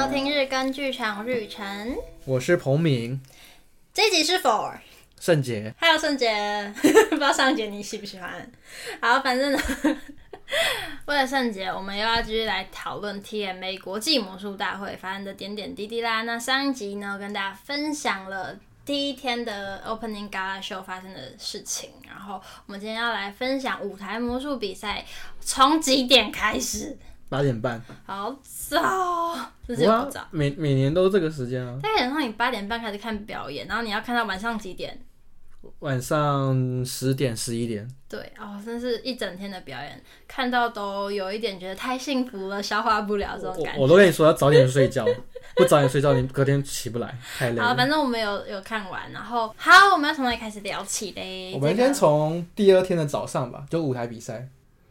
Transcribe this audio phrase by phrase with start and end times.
[0.00, 1.94] 收听日更剧场日程，
[2.24, 3.20] 我是彭明。
[3.92, 4.72] 这一集是否
[5.20, 5.74] 圣杰？
[5.76, 6.72] 还有圣杰，
[7.10, 8.50] 不知道上一节你喜不喜欢？
[9.02, 9.60] 好，反正呢，
[11.04, 16.22] 为了圣杰，我们又要继续来讨论 TMA 国际魔术大会发生的点点滴滴啦。
[16.22, 25.04] 那上一集呢，跟大家分享了第一天的 Opening Gala Show 发生的事情，然后我们今天要来分享舞台魔术比赛
[25.42, 26.96] 从几点开始？
[27.30, 30.26] 八点半，好早，真是好早。
[30.32, 31.78] 每每年都是这个时间啊。
[31.80, 35.00] 大概然后你八点半开始看表演，然后你要看到晚上几点？
[35.78, 37.88] 晚上十点、十一点。
[38.08, 43.78] 对哦，真是一整天的表演，看到都有一点觉得太幸福了，消化不了这种感觉。
[43.78, 45.06] 我，我都跟你说要早点睡觉，
[45.54, 47.64] 不早点睡觉你隔天起不来，太累了。
[47.64, 51.52] 好，反正我们有有看完，然后好，我们要从哪里开始聊起嘞？
[51.54, 54.48] 我们先从第二天的早上吧，就舞台比赛。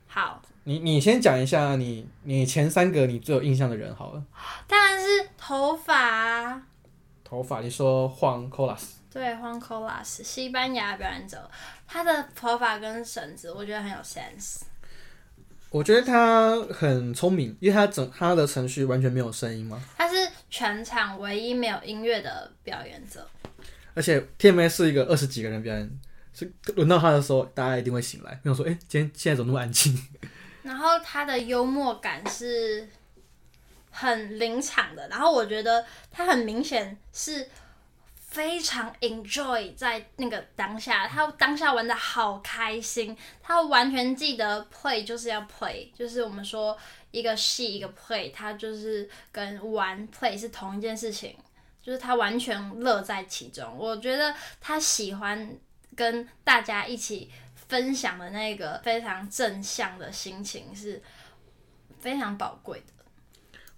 [0.08, 0.42] 好。
[0.70, 4.24] 你你先讲一下你你前三个你最有印象的人好了。
[4.68, 6.62] 当然是头发。
[7.24, 8.84] 头发，你说黄 Colas。
[9.12, 11.50] 对，黄 Colas，西班牙表演者，
[11.88, 14.60] 他的头发跟绳子，我觉得很有 sense。
[15.72, 19.82] 我觉得他很聪明，因为他整他的程序完全没有声音嘛。
[19.98, 23.28] 他是全场唯一没有音乐的表演者。
[23.96, 26.00] 而且 TMA 是一个二十几个人表演，
[26.32, 30.00] 是轮到他的时候，大家一定会醒来，没有说，哎、欸，今天现在怎么那么安静？
[30.70, 32.88] 然后他的幽默感是
[33.90, 37.50] 很临场的，然后我觉得他很明显是
[38.14, 46.78] 非常 enjoy 在那个当下，他当下玩的好开心，他完全记得 play 就是要 play，就是我们说
[47.10, 51.36] 一个戏一个 play，他就是跟玩 play 是同一件事情，
[51.82, 53.76] 就是他完全乐在其中。
[53.76, 55.52] 我觉得他喜欢
[55.96, 57.32] 跟大家一起。
[57.70, 61.00] 分享的那个非常正向的心情是
[62.00, 62.94] 非常宝贵的。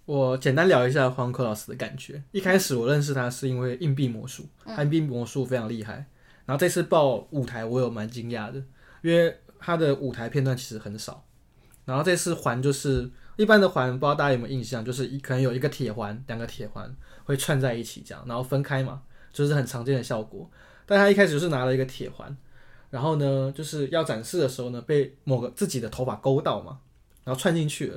[0.06, 2.20] 我简单聊一下黄科老师的感觉。
[2.32, 6.06] 一开始我认识他是因为硬币魔术，他硬币魔术非常厉害。
[6.46, 8.58] 然后这次报舞台，我有蛮惊讶的，
[9.02, 11.24] 因为他的舞台片段其实很少。
[11.84, 16.90] 然后这次环就是一般的环，不知道大家有没有印象，就是一可能有一个铁环，两个铁环
[17.24, 19.02] 会串在一起这样，然后分开嘛，
[19.32, 20.50] 就是很常见的效果。
[20.86, 22.34] 但他一开始就是拿了一个铁环。
[22.92, 26.78] 然后呢，就是要展示的时候呢，被某个自己的头发勾到嘛，
[27.24, 27.94] 然后串进去了，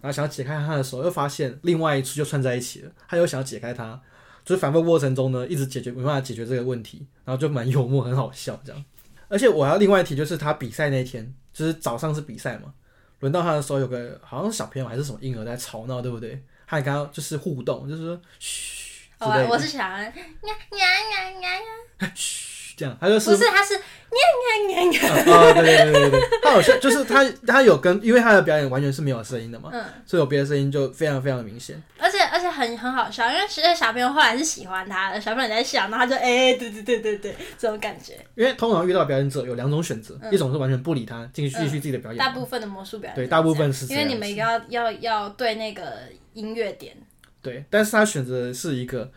[0.00, 4.00] 然后想要解开它的时候，又发现另外一处就串在一起了，他又想要解开它，
[4.42, 8.82] 就是反复过程中呢，一直解决没办法解决这个问题，然后就蛮幽默，很好笑这样。
[9.28, 12.72] 而且我还要另外提，就是他比赛那天，就是早上是比赛嘛，
[13.18, 16.42] 轮到他的时候，有个好像是小朋友还是什么婴儿在吵闹，对不对？
[16.66, 21.60] 他还跟他就是互动，就是说嘘，哦，我是小孩，呀呀呀呀
[21.98, 22.59] 呀，嘘。
[22.80, 25.12] 这样，他就是不是，他是念念念念。
[25.12, 31.80] 啊，对对对对对，他好像就是他，他有跟，因为他的表演完全是没有声音的嘛，嗯，所以有别的声音就非常非常的明显。
[31.98, 38.14] 而且而且很很好笑，因为其实小朋友后来是喜欢他的，小朋友在笑，然后他就哎、欸，对对对对对，这种感觉。
[38.34, 42.18] 因为通常遇到表演者有两种选择，嗯、一种是完全不理他，继续继续自己的表演。
[42.18, 43.86] 大部分的魔术表演，对，大部分是。
[43.92, 45.98] 因为你们要要要对那个
[46.32, 46.96] 音乐点。
[47.42, 49.10] 对，但是他选择的是一个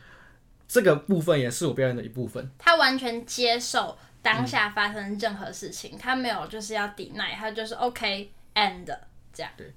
[0.68, 2.52] 这个部分，也是我表演的一部分。
[2.58, 3.98] 他完全接受。
[4.24, 8.86] 当下发生任何事情，嗯、他没有就是要抵赖，他就是 OK and
[9.34, 9.52] 这样。
[9.58, 9.74] 对，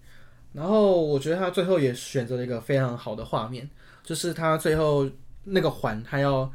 [0.52, 3.68] 然后我觉得他最后也选择了一个非常好的画面，
[4.04, 5.10] 就是他最后
[5.42, 6.48] 那个环，他要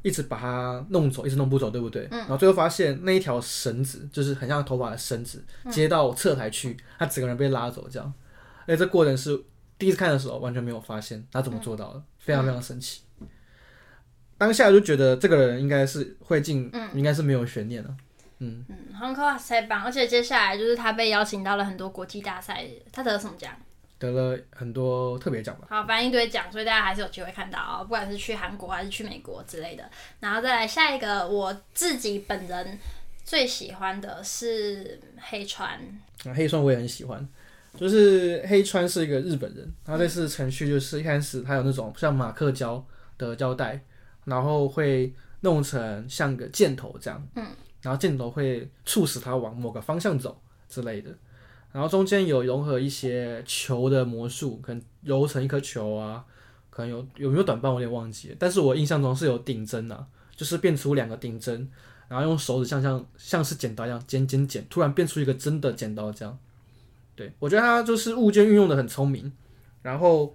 [0.00, 2.08] 一直把它弄走，一直弄不走，对不对？
[2.10, 2.18] 嗯。
[2.20, 8.10] 然后最后发现那一条绳子，就是很像头发的绳子，接到侧台去，他整个人被拉走，这样。
[8.64, 9.38] 哎，这过程是
[9.78, 13.02] 第一次看的时候完全没有发现他怎么做到的，嗯、非常非常神奇。
[14.38, 17.94] 当下就觉得这个人应该是会进，嗯、应该是没有悬念了。
[18.38, 19.82] 嗯嗯，很酷啊，太棒！
[19.82, 23.52] 而且接下来就是他被邀请到了很多国际大赛，他得了什么奖？
[23.98, 25.66] 得了很多特别奖吧。
[25.68, 29.82] 好，反正一堆奖，所以大家还是有机会看到哦，不管是去韩国还是去美国之类的。
[30.20, 32.78] 然后再来下一个，我自己本人
[33.24, 35.80] 最喜欢的是黑川。
[36.24, 37.28] 啊，黑川我也很喜欢，
[37.76, 42.86] 就是黑川是一个日本人，他这次程序就是一开始他有那种像马克胶
[43.18, 43.82] 的胶带。
[44.28, 45.10] 然后会
[45.40, 47.46] 弄成像个箭头这样，嗯，
[47.80, 50.38] 然后箭头会促使它往某个方向走
[50.68, 51.10] 之类的，
[51.72, 56.22] 然后中间有融合一些球的魔术，可能揉成一颗球啊，
[56.68, 61.70] 可能有有没有短棒我有点忘记了，但是我印象中是有顶针啊，就是变出两个顶针，
[62.08, 66.38] 然后用手指像像像是剪刀一样剪剪剪，突然变出一个真的剪刀这样，
[67.16, 69.32] 对，我觉得它就是物件运用的很聪明，
[69.80, 70.34] 然后。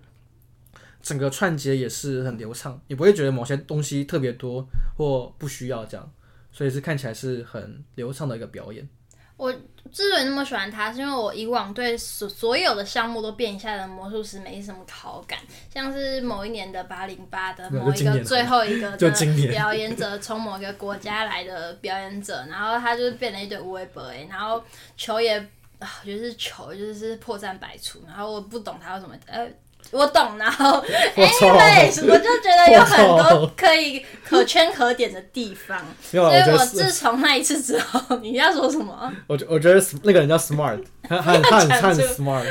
[1.03, 4.65] 整个串接也是很流畅，你不会觉得某些东西特别多
[4.97, 6.11] 或不需要这样，
[6.49, 8.87] 所以是看起来是很流畅的一个表演。
[9.35, 9.51] 我
[9.91, 15.39] 之所以那么喜欢他，是因为我以往对所所有的项目都变一下的魔术师没什么好感，
[15.73, 19.11] 像是某一年的八零八的某一个最后一个的
[19.49, 24.63] 表演者，从某个国家来的表演者，然后他就是变了一堆无为 boy，然后
[24.95, 25.37] 球也
[25.79, 29.45] 啊，就是球就是破绽百出，然后我不懂他为什么呃。
[29.91, 30.79] 我懂，然后
[31.15, 39.11] 哎，对，我就觉得 有很多可以可圈可点的地方， 所以我自从那一次之后，你要说什么？
[39.27, 42.45] 我我觉得那个人叫 smart，他很他很他很 smart，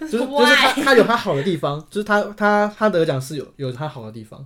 [0.00, 4.44] 就是就是他他有他好的地方，就是他他他得奖是有有他好的地方，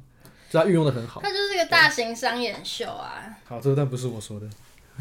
[0.50, 1.20] 就他运用的很好。
[1.22, 3.24] 他就是一个大型商演秀啊。
[3.48, 4.46] 好，这个但不是我说的。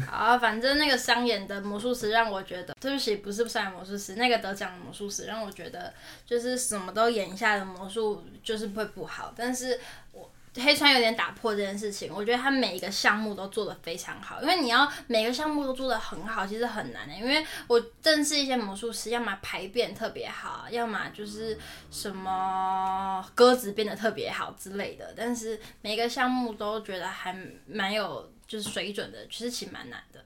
[0.04, 5.92] 好，反正那个商演的魔术师让我觉得，对不起，不是商演魔术师，那个得奖的魔术师让我觉得，
[6.26, 9.32] 就是什么都演一下的魔术就是会不好。
[9.34, 9.80] 但是
[10.12, 17.14] 我黑川有点打破这件事情，我觉得他每一个项目都做得非常好，因为你要每个项目都做得很好，其实很难的。
[17.14, 21.58] 因为我认识一些魔术师，要么排变特别好，要么就是
[21.90, 27.34] 什么鸽子变得特别好之类的，但是每个项目都觉得还
[27.66, 28.30] 蛮有。
[28.46, 30.24] 就是水准的，其实其实蛮难的。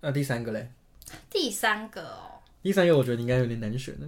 [0.00, 0.70] 那第三个嘞？
[1.30, 2.42] 第三个哦。
[2.62, 4.06] 第三个我觉得你应该有点难选的。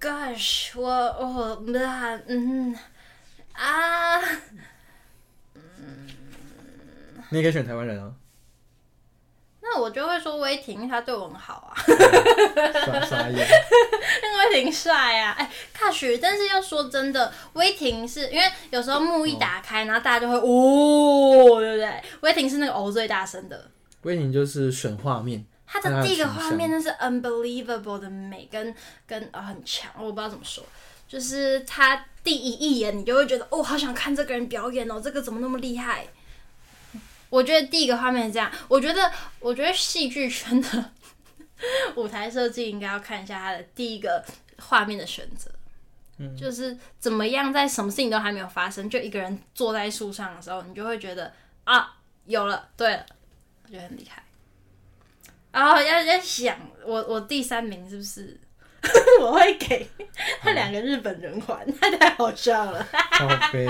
[0.00, 1.64] Gosh，我我
[2.26, 2.76] 嗯
[3.52, 4.20] 啊
[5.54, 6.08] 嗯，
[7.30, 8.14] 你也可以选台湾人啊。
[9.74, 11.72] 那我就会说威霆，他对我很好啊。
[12.84, 13.48] 傻傻眼。
[14.50, 15.34] 威霆帅啊！
[15.38, 22.02] 哎、欸，卡许，但是要说真的，威霆是因为有时候幕一打开，哦、然后大家就会哦，对不对？
[22.20, 23.70] 威霆是那个哦最大声的。
[24.02, 28.74] 威霆就是选画面，他的第一个画面那是 unbelievable 的美跟
[29.06, 30.62] 跟啊、哦、很强，我不知道怎么说，
[31.06, 36.06] 就是他第一一眼你就会觉得哦，好想看这个人表演哦，这个怎么那么厉害？
[37.32, 40.92] 我觉得第一个画面是这样，我觉得，我觉得戏剧圈的
[41.96, 44.22] 舞台设计应该要看一下他的第一个
[44.58, 45.50] 画面的选择，
[46.18, 51.32] 嗯，就是怎么样在什么事情都还没有发生，就一个人坐在树上的时候，你就会觉得
[51.64, 51.96] 啊，
[52.26, 53.06] 有了，对了，
[53.64, 54.22] 我觉得很厉害。
[55.52, 58.38] 然后要要想，我我第三名是不是？
[59.22, 59.86] 我会给
[60.40, 62.86] 他两个日本人环，那 太好笑了。
[63.10, 63.66] 好悲。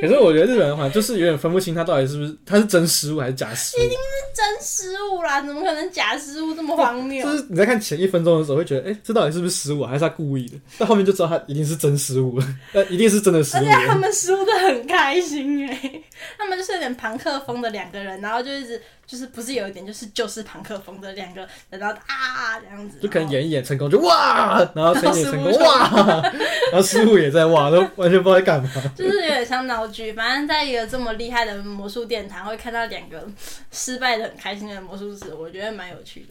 [0.00, 3.80] 可是我觉得日本人环就是有点分不清他到底是不是他是真失误还是假失误。
[3.82, 7.24] 一定是真失误啦，怎么可能假失误这么荒谬？
[7.24, 10.56] 就是你在看前一分钟的时候会觉得，哎、欸，这到底是不是失误还是他故意的？
[10.78, 13.60] 到后面就知道他一定是真失误了，那 一定是真的失误。
[13.60, 16.02] 而且他们失误的很开心哎，
[16.38, 18.80] 他们就是有点朋克风的两个人，然后就一直。
[19.04, 26.22] 就是不是有一点，就是就是朋克风的两个人，然后啊这样子，就可能演一演成功就哇，然后演一演成功哇，
[26.70, 28.70] 然后师傅也在哇，都完全不知道在干嘛。
[28.96, 33.22] 就是有点像闹剧，反正在一个这么厉害的魔术殿堂，会看到两个
[33.70, 36.28] 失败的很开心的魔术师，我觉得蛮有趣的。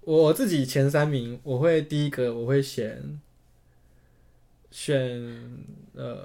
[0.00, 3.20] 我自己前三名，我会第一个我会选
[4.70, 5.20] 选
[5.94, 6.18] 呃，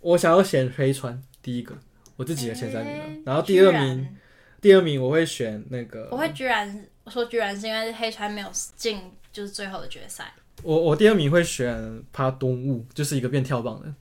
[0.00, 1.78] 我想要选黑川第一个，
[2.16, 4.16] 我自己的前三名，欸、然后第二名。
[4.60, 8.98] 第二名我会选那个，我会居然我说居然是因为黑川没有进，
[9.30, 10.32] 就是最后的决赛。
[10.62, 13.94] 我我第二名会选帕东雾，就是一个变跳棒的，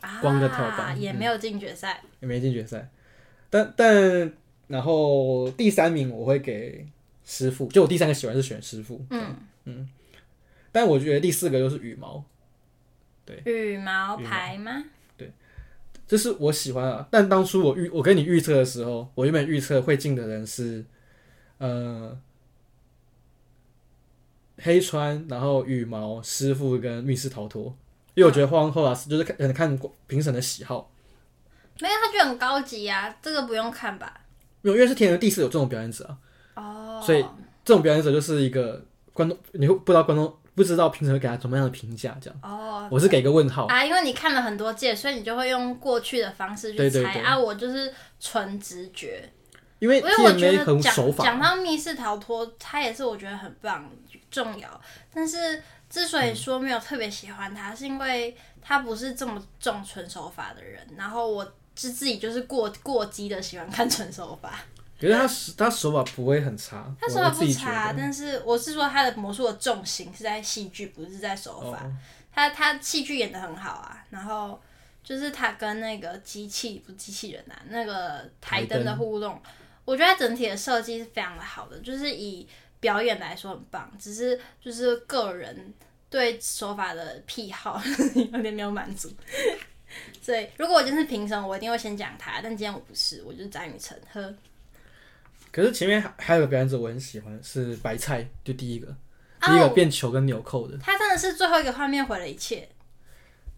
[0.00, 2.88] 啊、光的跳棒也没有进决赛，也没进决赛。
[3.50, 4.32] 但但
[4.68, 6.86] 然后第三名我会给
[7.26, 9.90] 师傅，就我第三个喜欢是选师傅，嗯嗯。
[10.72, 12.24] 但我觉得第四个就是羽毛，
[13.26, 14.84] 对，羽毛牌吗？
[16.08, 20.82] 这是我喜欢啊，但当初我预我跟你预测的时候，我原本预测会进的人是，
[21.58, 22.18] 呃，
[24.56, 27.76] 黑川，然后羽毛师傅跟密室逃脱，
[28.14, 30.90] 因为我觉得荒川就是看看评审的喜好，
[31.78, 34.22] 没有他就很高级啊，这个不用看吧？
[34.62, 36.16] 有因为是天人第四有这种表演者
[36.54, 37.22] 啊，哦，所以
[37.62, 40.34] 这种表演者就是一个观众，你会不知道观众。
[40.58, 42.16] 不知道评审会给他怎么样的评价？
[42.20, 47.38] 这样哦，我是给个问号啊，因为你看了很多届，所以你就会用过去的方式去猜对对对啊。
[47.38, 49.32] 我就是纯直觉，
[49.78, 53.88] 因为因为我觉得讲讲到密室逃脱，他也是我觉得很棒
[54.32, 54.68] 重要。
[55.14, 61.44] 但是之所以说没有特别喜欢他，嗯、是因为他不是这么重纯手法的人，然后我
[61.76, 64.58] 是自己就是过过激的喜欢看纯手法。
[65.00, 71.82] 可是他手他手法不会很差，他手法不差，但是我是说他的魔术的重心是在戏剧，不是在手法。
[71.82, 71.92] Oh.
[72.32, 74.60] 他他戏剧演的很好啊，然后
[75.02, 79.40] 就是他跟那个机器不机器人啊，那个台灯的互动，
[79.84, 82.48] 我觉得他整体的设计是非常的好的，就是以
[82.80, 85.72] 表演来说很棒，只是就是个人
[86.10, 87.80] 对手法的癖好
[88.32, 89.10] 有点没有满足。
[90.22, 92.40] 所以如果我今天是评审，我一定会先讲他。
[92.42, 93.98] 但今天我不是，我就是张雨晨。
[94.12, 94.34] 呵。
[95.58, 98.86] 可是前面还还有个表演者我很喜欢，是白菜，就第一个，
[99.40, 100.74] 第一个变球跟纽扣的。
[100.74, 102.68] Oh, 他真的是最后一个画面毁了一切。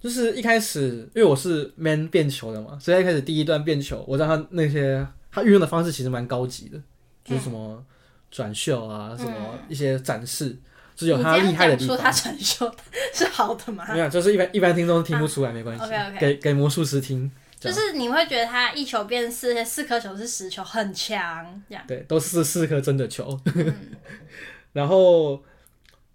[0.00, 6.80] 就是一开始，因为我是 man 变球的嘛，所以一开始第一段变球，我知道他那些他运用的方式其实蛮高级的，
[7.22, 7.84] 就是什么
[8.30, 10.56] 转袖啊，嗯、什么一些展示。
[10.96, 11.96] 是有他厉害的地方。
[11.96, 12.70] 说他传授
[13.14, 13.86] 是好的吗？
[13.90, 15.82] 没有，就是一般一般听众听不出来，没关系。
[15.82, 16.18] OK OK。
[16.18, 17.30] 给给魔术师听，
[17.60, 21.62] 就是你会觉得他一球变四，四颗球是十球，很强。
[21.68, 23.38] 这样对，都是四颗真的球。
[23.54, 23.74] 嗯、
[24.72, 25.42] 然后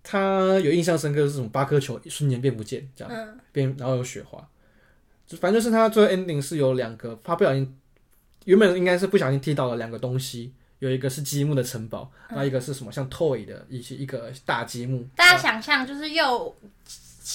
[0.03, 1.47] 他有印象深刻的是什么？
[1.49, 4.45] 八颗球瞬间变不见，这样、嗯、变，然后有雪花。
[5.27, 7.77] 就反正就是他最后 ending 是有两个，他不小心
[8.45, 10.53] 原本应该是不小心踢到了两个东西。
[10.79, 12.91] 有一个是积木的城堡，那、嗯、一个是什么？
[12.91, 15.07] 像 toy 的一些一个大积木。
[15.15, 16.53] 大家想象就是右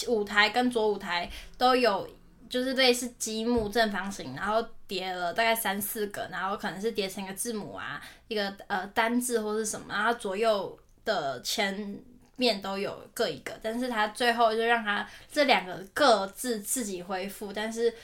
[0.08, 2.06] 舞台跟左舞台都有，
[2.50, 11.98] 就是类似积木正方形，然后叠了大概三四个，然后可能是叠成一个字母啊，一个呃单字或是什么，然后左右的前
[12.36, 17.94] 面都有各一个，但是他最后就让他这两个各自自己恢复，但是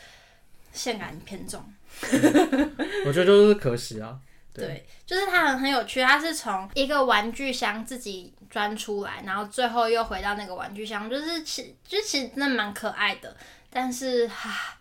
[0.73, 1.63] 线感偏重。
[3.05, 4.19] 我觉得就是可惜啊。
[4.53, 13.37] 对，就是它很很有趣，它是从一个玩具箱自己钻出来，然后最后又回到那个玩具箱，就是其就其实真的蛮可爱的，
[13.77, 14.79] 但是哈。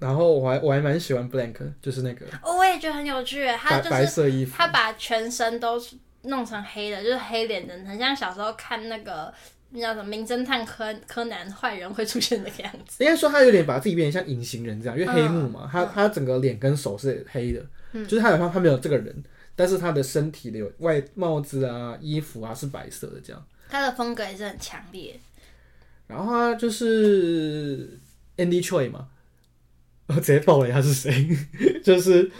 [0.00, 5.80] 然后我还我还蛮喜欢 Blank，就是那个，哦我也觉得很有趣，他就是白色衣服，他把全身都
[6.22, 9.32] 弄成黑的，就是黑脸的，很像小时候看那个
[9.70, 13.04] 那叫什么名侦探柯柯南坏人会出现那个样子。
[13.04, 17.64] 应该说他有点把自己变成像隐形人这样，因为黑幕嘛，嗯、他他整个脸跟手是黑的。
[17.92, 19.22] 就是他好像他没有这个人，
[19.54, 23.46] 但是他的身体的有外帽子啊、衣服啊是白色的这样。
[23.68, 25.20] 他的风格也是很强烈。
[26.08, 28.00] 然后他就是
[28.36, 29.06] Andy Choi 嘛，
[30.08, 31.28] 我直接爆雷他是谁，
[31.84, 32.30] 就是。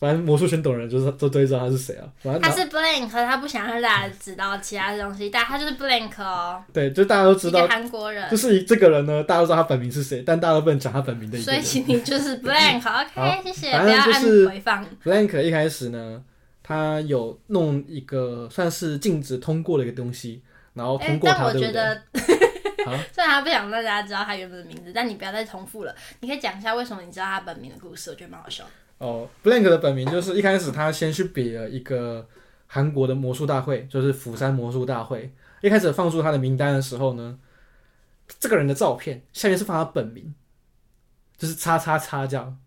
[0.00, 2.08] 反正魔术圈懂人就是都都知道他是谁啊。
[2.22, 6.64] 反正他是 Blank，他不想让大家知道其他的东西，但他就是 Blank 哦。
[6.72, 7.66] 对，就大家都知道。
[7.66, 8.26] 韩国人。
[8.30, 11.38] 就是这个人呢，大家都知道他本名是谁，但大家都不能讲他本名的。
[11.40, 13.72] 所以你就是 Blank，OK，谢谢。
[13.72, 14.86] 反正就是回放。
[15.04, 16.22] Blank 一开始呢，
[16.62, 20.40] 他有弄一个算是禁止通过的一个东西，
[20.72, 22.49] 然后通过他，欸、但我觉得，对不对？
[23.12, 25.94] 虽然他不想让大家知道他原本的名字，但你不要再重复了。
[26.20, 28.64] 你可以讲一下为什么你知道他本名的故事，我觉得蛮好笑。
[28.98, 32.28] 哦，Blank 的本名就是一开始他先去比了一个
[32.66, 35.32] 韩国的魔术大会，就是釜山魔术大会。
[35.62, 37.38] 一开始放出他的名单的时候呢，
[38.38, 40.34] 这个人的照片下面是放他本名，
[41.36, 42.58] 就是叉叉叉这样。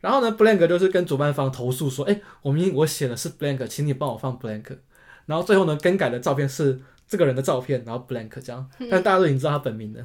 [0.00, 4.78] 然后呢，Blank 就是跟主办方投诉说：“哎，我明明我写的是 Blank，请你帮我放 Blank。”
[5.24, 10.04] 然后最后呢，更改的照片是这个人的照片，然后 Blank 这样，但大家都已经知道他本名了。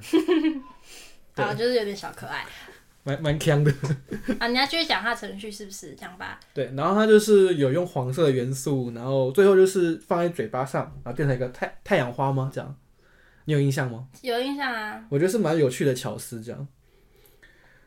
[1.36, 2.46] 啊，就是有点小可爱。
[3.02, 3.74] 蛮蛮强的
[4.40, 4.48] 啊！
[4.48, 6.38] 你要继续讲他程序是不是这样吧？
[6.54, 12.52] 对，然后他就是有用黄色的元素，然后最后就是放在嘴巴上，然后变成一个太太阳花吗？
[12.54, 12.76] 这样，
[13.46, 14.06] 你有印象吗？
[14.22, 15.02] 有印象啊！
[15.10, 16.68] 我觉得是蛮有趣的巧思，这样。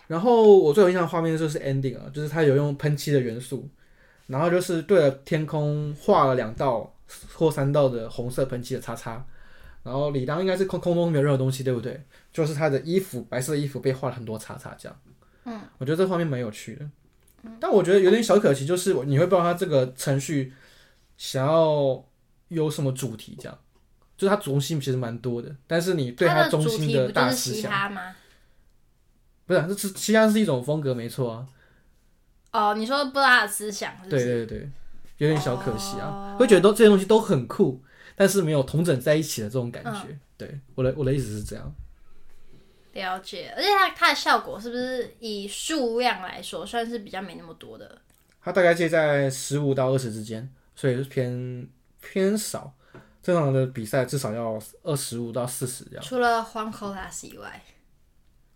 [0.06, 3.68] 然后我最有印象的画面就是 ending 啊，就是他有用喷漆的元素，
[4.28, 6.92] 然后就是对着天空画了两道
[7.34, 9.24] 或三道的红色喷漆的叉叉，
[9.82, 12.04] 然后李当应该是空空中没有任何东西，对不对？
[12.32, 14.98] 就是他的衣服，白色的衣服被画了很多叉叉，这样。
[15.44, 16.90] 嗯，我觉得这画面蛮有趣的。
[17.42, 20.52] 嗯，但我觉得有点小可惜，就是你会不知道他这个程序
[21.16, 22.04] 想要
[22.48, 23.58] 有什么主题，这样。
[24.16, 27.92] 就是他中心其实蛮多的，但是你对他中心的大思想。
[29.44, 31.48] 不是这是嘻哈是一种风格，没错啊。
[32.52, 34.10] 哦，你说不知道他的思想是是？
[34.10, 34.70] 对对对，
[35.22, 36.34] 有点小可惜啊。
[36.34, 37.80] 哦，会觉得都这些东西都很酷，
[38.16, 40.02] 但是没有同整在一起的这种感觉。
[40.08, 41.72] 嗯，对，我的我的意思是这样。
[42.94, 47.98] 了解，而且它它的效果是不是以数量来说算是比较没那么多的？
[48.42, 51.66] 它大概介在十五到二十之间，所以是偏
[52.00, 52.74] 偏少。
[53.22, 56.04] 正常的比赛至少要二十五到四十这样。
[56.04, 57.62] 除了 Juan Colas 以外，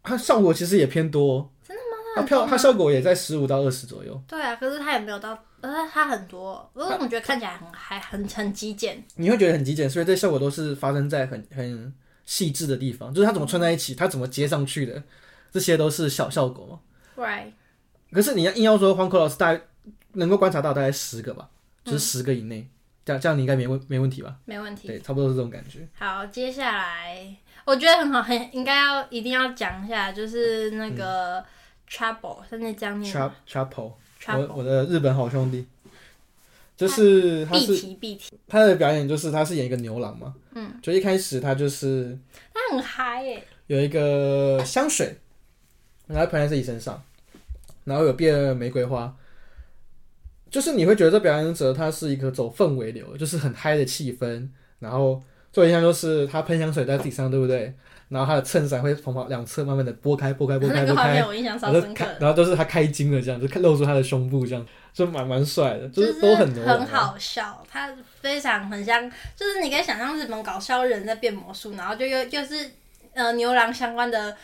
[0.03, 1.49] 它效果其实也偏多。
[1.63, 1.97] 真的吗？
[2.17, 4.21] 它票它效果也在十五到二十左右。
[4.27, 5.39] 对啊，可是它也没有到，
[5.73, 9.03] 呃，它很多，我怎么觉得看起来很还很很极简？
[9.17, 11.95] 你会觉得很极简，所以这效果都是发生在很很。
[12.29, 15.01] 细致的地方，就是它怎么串在一起，它怎么接上去的，
[15.53, 16.81] 这些都是小效果嘛。
[17.25, 17.53] Right。
[18.11, 19.63] 可是你要硬要说黄口老师大概
[20.15, 21.49] 能够观察到大概十个吧，
[21.85, 22.71] 就是十个以内，嗯，
[23.05, 24.35] 这样这样你应该没问没问题吧？
[24.45, 24.89] 没问题。
[24.89, 25.87] 对，差不多是这种感觉。
[25.97, 27.33] 好，接下来
[27.65, 31.41] 我觉得很好，很应该要一定要讲一下，就是那个
[31.89, 33.15] Trouble，现在这样念。
[33.49, 33.93] Trouble，
[34.35, 35.67] 我我的日本好兄弟。
[36.77, 42.19] 就是他是必提必提，他的表演就是他是演一个牛郎嘛，嗯，就一开始他就是
[42.53, 45.17] 他很嗨耶，有一个香水，
[46.07, 47.03] 然后喷在自己身上，
[47.85, 49.17] 然后有变玫瑰花，
[50.51, 54.47] 就是你会觉得这表演者他是一个走氛围流，就是很嗨的气氛，
[54.79, 57.73] 然后做一下就是他喷香水在自己身上，对不对？
[58.09, 61.33] 然后他的衬衫会从旁两侧慢慢的拨开、拨开、拨开、 拨开，然后
[61.93, 72.71] 开，然后都是他开襟的，这样就看露出他的胸部，这样就蛮蛮帅的，就是都很很好笑，他非常很像，就是你可以想象日本搞笑人在变魔术，然后就又就是
[73.13, 74.37] 呃牛郎相关的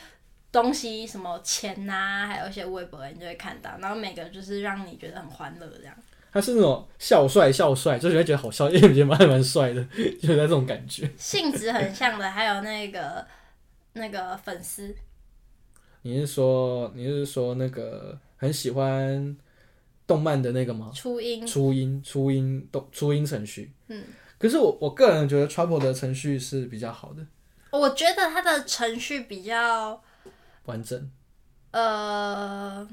[0.51, 5.95] 东西，什么钱呐、啊，还有一些微博，你就会看到，然后每个就是让你觉得很欢乐这样。
[6.33, 9.85] 他是那种笑帅笑帅，就是会觉得好笑，因为觉得蛮蛮帅的，
[10.21, 11.09] 就是那种感觉。
[11.17, 13.25] 性质很像的，还有那个。
[13.95, 14.95] 那个粉丝，
[16.01, 19.37] 你是说你是说那个很喜欢
[20.07, 20.91] 动漫的那个吗？
[20.95, 23.71] 初音，初音，初音，都初音程序。
[23.89, 24.03] 嗯，
[24.39, 27.27] 可是我我个人觉得 Trouble 的程序是比较好的。
[27.71, 30.03] 我觉得它的程序比较
[30.65, 31.11] 完整。
[31.73, 32.89] 呃，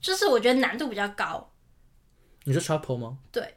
[0.00, 1.50] 就是我觉得难度比较高。
[2.44, 3.18] 你说 Trouble 吗？
[3.32, 3.54] 对，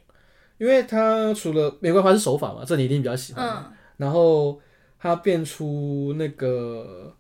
[0.57, 3.45] 因为它除了玫瑰花是手法嘛，这你一定比较喜欢。
[3.45, 4.61] 嗯，然后。
[4.99, 7.15] 它变出那个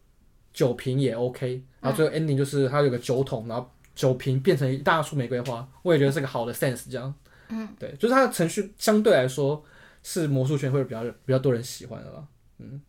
[0.53, 7.13] 酒瓶也 OK，然后最后 ending 就是它有个酒桶，然后酒瓶变成一大束玫瑰花，我也觉得是个好的 sense，这样。
[7.47, 9.63] 嗯，对，就是它的程序相对来说
[10.03, 12.27] 是魔术圈会比较比较多人喜欢的吧。
[12.57, 12.81] 嗯，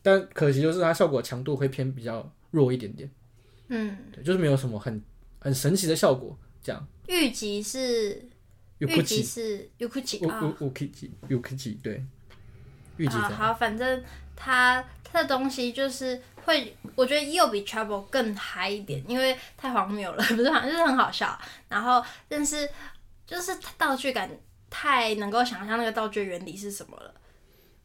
[0.00, 3.10] 但可惜就是它效果强度会偏比较弱一点点。
[3.68, 5.02] 嗯，对，就是没有什么很
[5.40, 6.38] 很神奇的效果。
[6.62, 6.86] 这样。
[7.08, 8.24] 御吉是
[8.78, 12.04] 御吉是 Yukuchi 啊，Yukuchi Yukuchi 对。
[13.10, 14.02] 好好，反正
[14.36, 21.36] 他他的东西就是会，我觉得又比 Trouble 更嗨一点，因为太荒谬了， 不是，就是很好笑。
[21.68, 22.68] 然后，但是
[23.26, 24.30] 就是道具感
[24.70, 27.12] 太能够想象那个道具原理是什么了。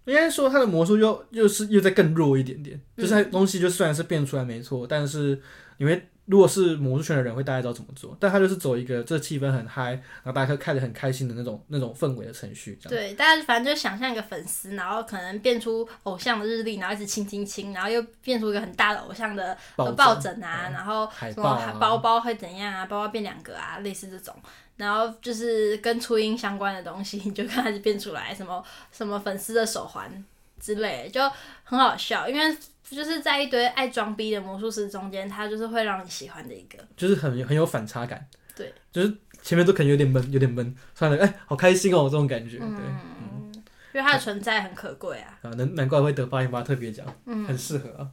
[0.06, 5.42] 应该说他的魔术又又是又在更弱一点点，就是东西就虽然是变出来没错，但是
[5.78, 6.08] 你会。
[6.26, 12.80] 如果是魔术圈的人，会大概知道怎么做，但他就是走一个这气氛很嗨，然后大家看着很开心的那种那种氛围的程序。
[12.84, 24.34] 对，大家反正就想象一个粉丝，然后可能变出偶像的日历，然后一直亲亲亲，然后又变出一个很大的偶像的抱枕，啊，嗯、然后什么包包会怎样啊，包包变两个啊，类似这种，
[24.78, 30.24] 然后就是跟初音相关的东西，你就开始变出来，什么什么粉丝的手环
[30.60, 32.58] 之类的，就很好笑，因为。
[32.96, 38.28] 就是在一堆爱装逼的魔术师中间，他就是会让你喜欢的一个，就是很很有反差感。
[38.54, 42.58] 对，就是前面都可能有点闷，有点闷，算了，哎、欸，好开心哦，这种感觉。
[42.62, 43.52] 嗯、对，嗯，
[43.94, 45.40] 因为它的存在很可贵啊。
[45.42, 48.12] 啊，难难怪会得八零八特别奖，嗯，很适合啊。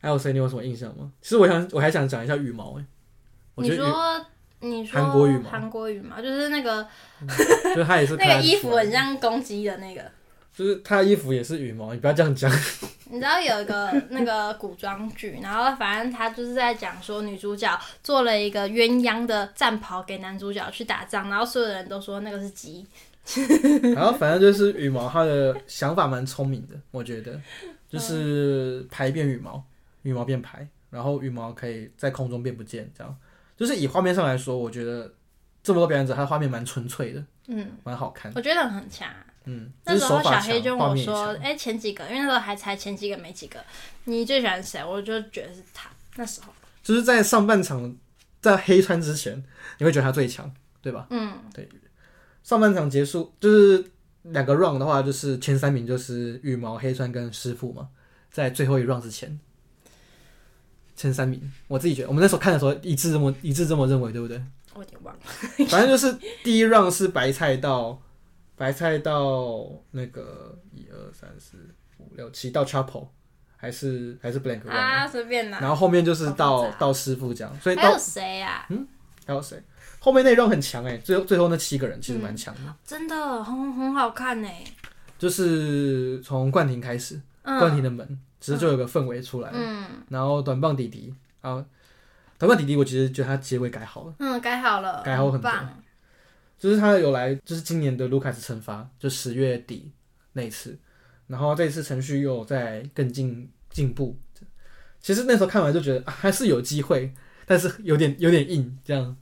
[0.00, 0.32] 还有谁？
[0.32, 1.10] 你有什么印象吗？
[1.20, 2.84] 其实我想，我还想讲一下羽毛哎。
[3.56, 4.26] 你说，
[4.60, 6.86] 你说韩国羽毛，韩国羽毛就是那个，
[7.20, 10.10] 嗯、就是他也是 那个衣服很像公鸡的那个。
[10.54, 12.50] 就是他衣服也是羽毛，你不要这样讲。
[13.10, 22.86] 你知道有一个那个古装剧，然后反正他就是在讲说女主角做了一个鸳鸯的战袍给男主角去打仗，然后所有人都说那个是鸡。
[23.94, 27.40] 然后反正就是羽毛，他的想法蛮聪明的，我觉得
[27.88, 29.62] 就是牌变羽毛，
[30.02, 33.16] 羽毛变排，然后羽毛可以在空中变不见，这样
[33.56, 35.12] 就是以画面上来说，我觉得
[35.62, 39.08] 这么多表演者，他的画面蛮纯粹的，嗯，蛮好看，我觉得很强。
[39.44, 43.58] 嗯，那时候小黑就问我说：“哎、欸，前几个，因为那时候还才前几个没几个，
[44.04, 45.90] 你最喜欢谁？”我就觉得是他。
[46.14, 47.96] 那时候就是在上半场
[48.40, 49.42] 在黑川之前，
[49.78, 50.48] 你会觉得他最强，
[50.80, 51.06] 对吧？
[51.10, 51.68] 嗯，对。
[52.44, 53.84] 上半场结束就是
[54.22, 57.88] 两个 round 的话，就是前三名就是羽毛、黑川跟师傅嘛，
[58.30, 59.38] 在最后一 round 之前，
[60.94, 64.40] 前三名，我自己觉得，我们那时候看的时候一致这么一致这么认为，对不对？
[64.74, 65.20] 我有点忘了，
[65.68, 68.00] 反正就是第一 round 是白菜到。
[68.54, 71.56] 白菜到那个一二三四
[71.98, 73.08] 五六七到 Chapel
[73.56, 75.58] 还是还是 Blank 啊，随便拿。
[75.58, 78.64] 然后后面就是到到师傅这样，所以到还有谁呀？
[78.68, 78.86] 嗯，
[79.26, 79.60] 还有谁？
[79.98, 84.48] 后面那一 round 很强哎，最后最后那七个人其实蛮强的，真的很很好看呢。
[85.18, 88.06] 就是从冠廷开始，冠廷的门
[88.38, 91.64] 其实就有个氛围出来，嗯，然后短棒弟弟，然后
[92.46, 95.50] 短发弟弟，我其实觉得他结尾改好了，嗯，改好了，改好很多。
[96.58, 99.92] 就是他有来，就是今年的卢卡斯惩罚，就十月底
[100.32, 100.76] 那一次，
[101.28, 104.18] 然后这一次程序又在更进进步。
[105.00, 107.14] 其实那时候看完就觉得、啊、还是有机会，
[107.46, 109.16] 但是有点有点硬这样。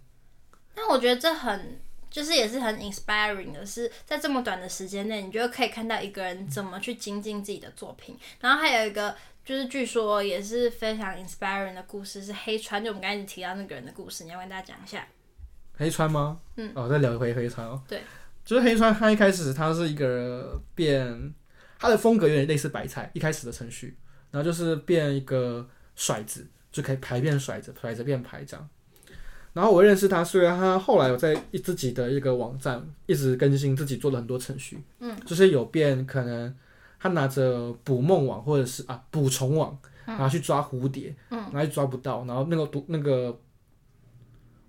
[0.75, 1.80] 但我觉得这很
[2.11, 8.18] 就是也是很 inspiring 的是，在这么短的时间内，你就可以看到一个人怎么去精进自己的作品。
[8.40, 15.07] 然后还有一个就是据说也是非常 inspiring 的故事，是黑川，就我们刚才提到那个人的故事，你要跟大家讲一下。
[15.77, 16.40] 黑川吗？
[16.57, 17.83] 嗯，哦，再聊一回黑川哦。
[17.88, 18.03] 对，
[18.44, 21.33] 就是黑川，他一开始他是一个变，
[21.79, 23.96] 他的风格有点类似白菜一开始的程序，
[24.31, 28.68] 然后就是变一个甩子，就可以排变甩子，甩子变牌这样。
[29.53, 36.55] 然后我认识他，虽然他后来有在自己的一个网站一直更新自己做了很多程序，嗯，就是有变可能
[36.99, 43.37] 他拿着捕梦网或者是啊捕虫网，然后去抓蝴蝶，嗯，然后就抓不到，然后那个毒那个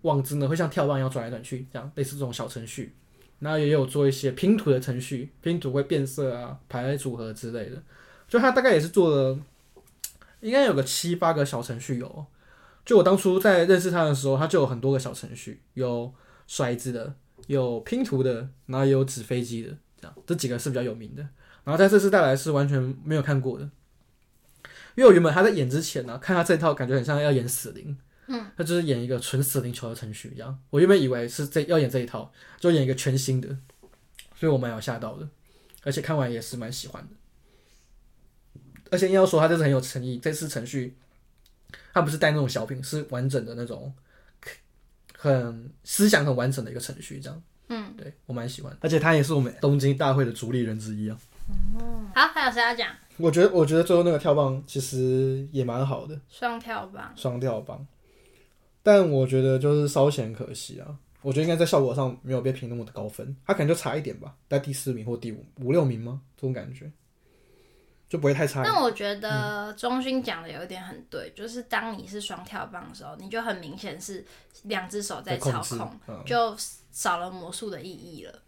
[0.02, 2.96] 网子呢会像跳棒一样转来转去，这样类似这种小程序。
[3.38, 7.82] 然后也有做一些拼图的程序，拼图会变色啊，排列组合之类的。
[8.28, 9.40] 就他大概也是做了，
[10.42, 12.26] 应该有个七八个小程序有。
[12.84, 16.12] 就我当初在认识他的时候，他就有很多个小程序，有
[16.48, 17.14] 骰子的，
[17.48, 21.22] 有拼图的，然后也有纸飞机的，这样这几个是比较有名的。
[21.64, 23.64] 然后在这次带来是完全没有看过的，
[24.96, 30.60] 因为我原本他在演之前呢、啊，看他这套感觉很像要演死灵，嗯，他就是演一个纯死灵球的程序一样。
[30.72, 33.48] 我原本以为是这要演这一套，就演一个全新的，
[34.36, 35.30] 所以我蛮有吓到的，
[35.84, 37.10] 而且看完也是蛮喜欢的。
[38.90, 40.98] 而且硬要说他这是很有诚意，这次程序。
[41.94, 43.94] 它不是带那种小品，是完整的那种，
[45.18, 47.44] 很思想很完整的一个程序，这样。
[47.70, 51.18] 嗯，对我蛮喜欢，而且他也是我们东京大会的主理人之一啊。
[51.50, 52.90] 嗯，好，还有谁要讲？
[53.18, 57.86] 我觉得，我觉得最后那个跳棒其实也蛮好的，双跳棒，双跳棒。
[58.84, 66.22] 但我觉得就是稍显可惜啊，我觉得应该在效果上没有被评那么的高分，他可能就差一点吧，在第四名或第五五六名吗？
[66.36, 66.92] 这种感觉。
[68.12, 68.62] 就不会太差。
[68.62, 74.22] 但我觉得中勋讲的有一点很对，嗯、就是当你是双跳棒的时候，你就很明显是
[74.64, 76.54] 两只手在操控，嗯、就
[76.92, 78.40] 少了魔术的意义了。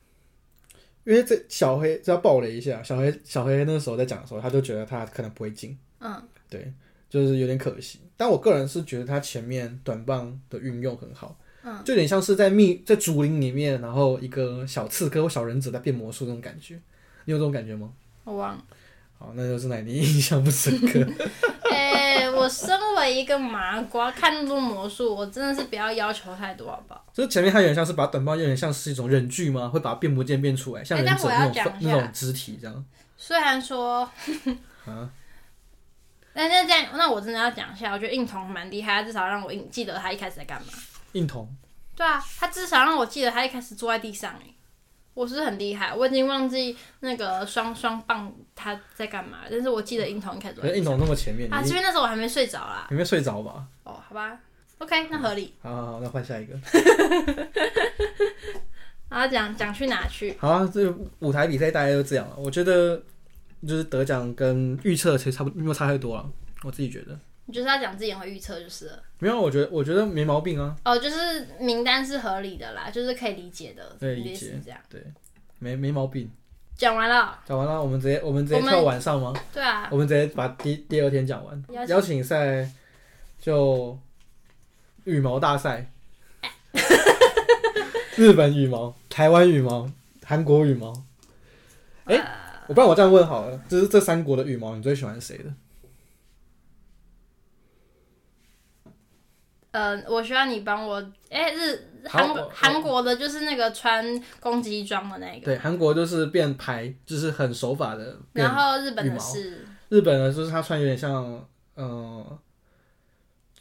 [1.05, 5.77] 因为这小黑这要爆雷一下，小黑小黑那个时候在讲的时候，他就觉得他可能不会进。
[6.01, 6.73] 嗯，对，
[7.09, 8.01] 就是有点可惜。
[8.17, 16.75] 但我个人是觉得他前面短棒的运用很好，嗯，就有点像是在密在竹林里面，然后一个小刺客或小忍者在变魔术那种感觉。
[17.23, 17.93] 你有这种感觉吗？
[18.25, 18.65] 我忘了。
[19.23, 20.99] 好，那就是奶你印象不深刻。
[21.71, 27.05] 哎、欸，我身为一个麻瓜，看那么多魔术，我真的是不要要求太多，好不好？
[27.13, 29.69] 就是前面它有点像是把短棒，有点像是一种忍具吗？
[29.69, 32.85] 会把它变魔剑变出来，像忍者那种、欸、那种肢体这样。
[33.15, 34.01] 虽然说，
[34.85, 35.09] 啊，
[36.33, 40.67] 那那这样，那我真的要讲一下，我觉得硬童蛮厉害，他至少让我记得他一开始在干嘛。
[41.13, 41.47] 硬童？
[41.95, 44.33] 对啊，他至少让我记得他一开始坐在地上
[45.13, 50.59] 我是很厉害，我已经忘记那个双双棒他在干嘛，但是我记得硬瞳一开始。
[50.75, 52.87] 硬瞳那么前面啊，因为那时候我还没睡着啦。
[52.89, 53.65] 你没睡着吧？
[53.83, 54.39] 哦，好吧
[54.79, 55.53] ，OK，那合理。
[55.61, 56.57] 好好好，那换下一个。
[59.09, 60.35] 然后讲讲去哪去？
[60.39, 62.35] 好啊，这个舞台比赛大概就这样了。
[62.37, 62.99] 我觉得
[63.67, 66.27] 就是得奖跟预测其实差不多，没有差太多了。
[66.63, 67.19] 我自己觉得。
[67.45, 69.03] 你就是要讲自己会预测就是了。
[69.19, 70.75] 没有，我觉得我觉得没毛病啊。
[70.85, 73.95] 哦，就是名单是合理的啦，就是可以理解的。
[73.99, 74.79] 对，理解这样。
[74.89, 75.03] 对，
[75.59, 76.29] 没没毛病。
[76.77, 77.39] 讲完了。
[77.45, 79.33] 讲完了，我们直接我们直接跳晚上吗？
[79.53, 79.87] 对啊。
[79.91, 81.63] 我们直接把第第二天讲完。
[81.87, 82.69] 邀请赛
[83.39, 83.97] 就
[85.03, 85.89] 羽毛大赛。
[88.15, 89.89] 日本羽毛、台湾羽毛、
[90.23, 90.93] 韩国羽毛。
[92.05, 92.15] 哎，
[92.67, 95.45] 我不然我这样问好了，就是这三国的羽毛，你最喜欢谁的？
[99.73, 100.97] 呃，我需要你帮我，
[101.31, 108.15] 哎、欸，日韩韩国的就是那个穿攻击装的那个，对，韩国就是变牌，就是很手法的。
[108.33, 111.25] 然后日本的是，日本的就是他穿有点像，
[111.75, 112.39] 嗯、呃，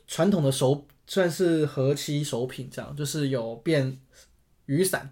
[0.06, 3.98] 传统的手，算是和漆手品这样，就是有变
[4.66, 5.10] 雨伞，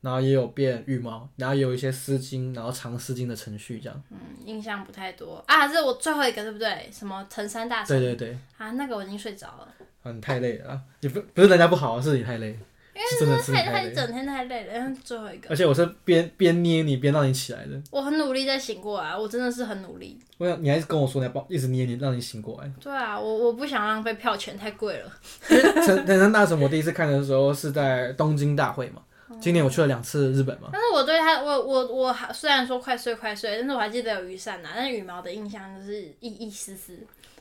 [0.00, 4.02] 然后也有变羽毛，然后也有一些丝巾，然后长丝巾的程序这样。
[4.10, 6.88] 嗯，印象不太多啊，这是我最后一个对不对？
[6.92, 7.98] 什么藤山大神？
[7.98, 8.38] 对对对。
[8.56, 9.74] 啊，那个我已经睡着了。
[10.02, 10.80] 啊，你太累了啊！
[11.00, 12.58] 也不不是人家不好，是你太累，
[12.94, 14.72] 因为真的太太一整天太累了。
[14.72, 17.80] 然后最后一个，而且我是边边捏你边让你起来的。
[17.90, 20.18] 我很努力在醒过来，我真的是很努力。
[20.38, 22.72] 我想你还是跟我说你要帮一直捏你，让你醒过来。
[22.80, 25.12] 对啊，我我不想浪费票钱，太贵了。
[25.50, 29.02] 因为藤藤山大神，我第一次看的时候是在东京大会嘛。
[29.38, 30.70] 今年我去了两次日本嘛。
[30.72, 36.98] 但是我对他，我我我虽然说快睡快睡，但是我还记得有雨伞呐，但是羽毛的印象就是一一丝丝。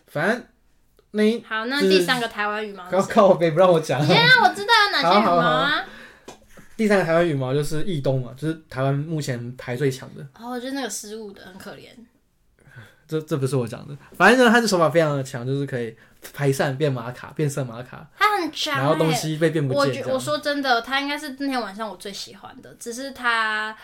[0.07, 0.43] 反正。
[1.11, 4.01] 那好，那第三个台湾羽毛，靠靠背不让我讲。
[4.01, 5.85] 你先让我知道有哪些羽毛啊？
[6.77, 10.25] 第三个台湾羽毛就是义东嘛，就是台湾目前排最强的。
[10.39, 11.89] 哦，就是那个失误的，很可怜。
[13.07, 15.97] 这这不是我讲的，反正呢，他的手法非常的强，就是可以
[16.31, 18.07] 排扇变马卡，变色马卡。
[18.15, 20.05] 他很强，然后东西被变不见。
[20.05, 23.75] 我我说真的，他应该是那天晚上我最喜欢的，只是他，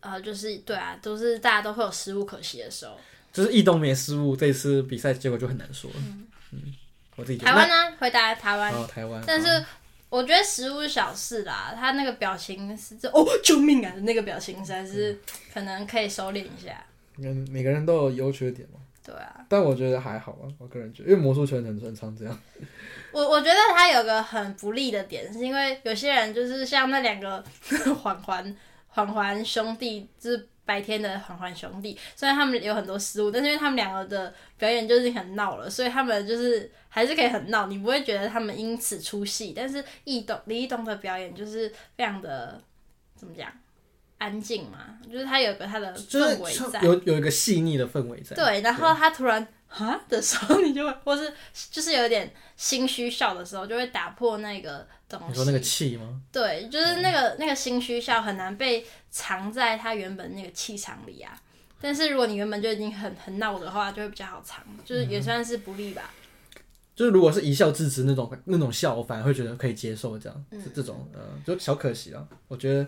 [0.00, 2.98] 呃，就是对啊，都是大家都会有失误可惜的时候。
[3.32, 5.96] 就是易东没失误，这次比赛结果就很难说了。
[5.98, 6.74] 嗯，嗯，
[7.16, 7.38] 我自己。
[7.38, 7.96] 台湾呢？
[7.98, 8.72] 回答台湾。
[8.72, 9.22] 哦，台湾。
[9.26, 9.64] 但是
[10.08, 13.92] 我觉得失误是小事啦，他那个表情是这哦，救命啊！
[14.02, 15.18] 那个表情实在是
[15.52, 16.84] 可能可以收敛一下。
[17.18, 18.80] 嗯，每个人都有优缺点嘛。
[19.04, 22.38] 对啊，但我觉得还好啊，我个人觉得，因为魔术圈很很常这样。
[23.10, 27.42] 我我觉得他有个很不利的点，是因为有些人就是像那两个
[28.02, 28.56] 环环
[28.88, 39.54] 环环兄弟，就是白天的环环兄弟，虽然他们有很多失误，但是因为他们两个的表演就是很闹了，所以他们就是还是可以很闹，你不会觉得他们因此出戏。
[39.56, 42.60] 但是易东李易东的表演就是非常的
[43.16, 43.50] 怎么讲？
[44.18, 48.36] 安静嘛，就是他有个他的氛围在，有有一个细腻的氛围在。
[48.36, 51.32] 对，然后他突然哈的时候， 你就会，或是
[51.70, 55.26] 就是有点心虚笑的时候，就会打破那个东西。
[55.28, 56.20] 你说那个气吗？
[56.32, 61.40] 对，就是那个、嗯、那个心虚笑很难被藏在他原本那个气场里啊。
[61.80, 66.10] 但是如果你原本就已经很很闹的话，就会比较好藏，就是也算是不利吧。
[66.56, 66.62] 嗯、
[66.96, 72.86] 就是如果是一笑置之那种那种笑，我反而会觉得可以接受这样，嗯、这种呃，就小可惜啊，我觉得。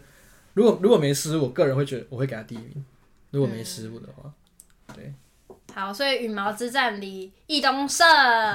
[0.53, 2.85] 如果如果没失误，我个人会觉得我会给他第一名。
[3.31, 4.35] 如果没失误的话，
[4.89, 5.15] 嗯、对。
[5.75, 8.07] 好，所以羽毛之战里易东胜，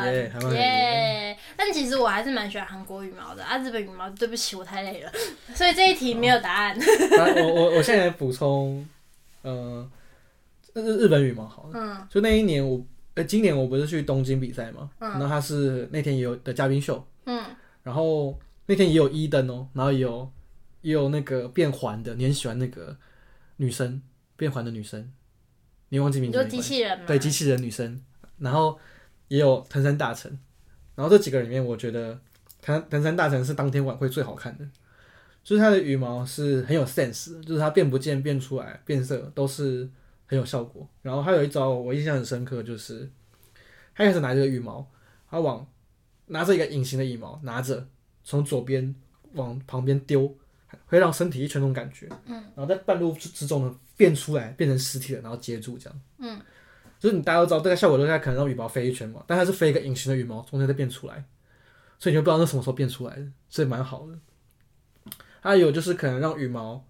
[0.05, 1.37] 耶耶。
[1.57, 5.11] 但其实我还是蛮喜欢韩国羽毛的啊，日本羽毛对不起，我太累了，
[5.55, 6.77] 所以这一题没有答案。
[7.37, 8.87] 我我我现在补充，
[9.41, 9.89] 呃，
[10.73, 12.81] 日日本羽毛好了，嗯，就那一年我，
[13.15, 17.43] 呃，今年我不是去东京比赛嘛，嗯，然后他是那天也有的嘉宾秀，嗯，
[17.83, 20.31] 然后那天也有一灯哦，然后也有。
[20.81, 22.95] 也有那个变环的，你很喜欢那个
[23.55, 23.99] 女生
[24.37, 25.11] 变环的女生，
[25.89, 26.37] 你忘记名字？
[26.37, 27.05] 就机器人吗？
[27.07, 28.01] 对，机器人女生。
[28.37, 28.77] 然后
[29.27, 30.37] 也有藤山大臣，
[30.95, 32.19] 然后这几个里面，我觉得
[32.61, 34.67] 藤藤山大臣是当天晚会最好看的，
[35.43, 39.89] 就是他的羽毛是很有 sense，就是他变不见、变出来、变色都是
[40.25, 40.87] 很有效果。
[41.01, 43.09] 然后还有一招我印象很深刻，就是
[43.95, 44.85] 他开始拿着羽毛，
[45.29, 45.65] 他往
[46.27, 47.87] 拿着一个隐形的羽毛，拿着
[48.23, 48.93] 从左边
[49.33, 50.35] 往旁边丢。
[50.87, 56.41] 会让身体一圈那种感觉，嗯，然后在半路之中呢变出来，变成实体了，然后接住这样，嗯，
[56.99, 61.23] 就是你大家都知道这个效果，大概可能让羽毛飞一圈嘛，但它是飞一个隐形的羽毛，中间再变出来，
[61.99, 64.17] 所以你就不知道那什么时候变出来的，所以蛮好的。
[65.41, 66.85] 还有就是可能让羽毛，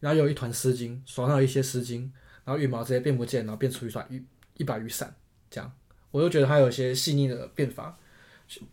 [0.00, 2.10] 然后有一团丝巾，手上有一些丝巾，
[2.44, 4.24] 然后羽毛直接变不见，然后变出一把雨
[4.56, 5.14] 一把雨伞，
[5.48, 5.72] 这样，
[6.10, 7.98] 我就觉得它有一些细腻的变法。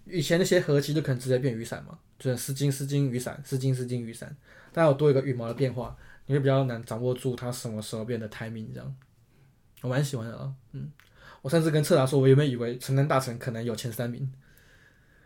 [0.05, 1.97] 以前那些合集就可能直接变雨伞嘛。
[2.19, 4.33] 就是丝巾、丝巾、雨伞、丝巾、丝巾、雨伞，
[4.71, 8.95] 但有多一个羽毛的变化，你会比较难掌握住它什么时候变的 timing 这样。
[9.81, 10.91] 我蛮喜欢的啊，嗯，
[11.41, 14.31] 我上次跟策达说，我原本以为城南大城可能有前三名，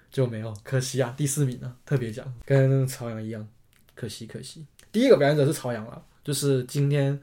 [0.09, 3.47] 就没有，可惜啊，第四名啊，特别奖跟朝阳一样，
[3.93, 4.65] 可惜可惜。
[4.91, 7.19] 第一个表演者是朝阳了，就是今天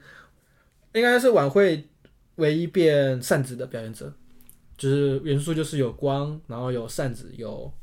[0.93, 1.89] 应该是晚会
[2.35, 4.13] 唯一变扇子的表演者，
[4.77, 7.73] 就是元素就是有光，然后有扇子，有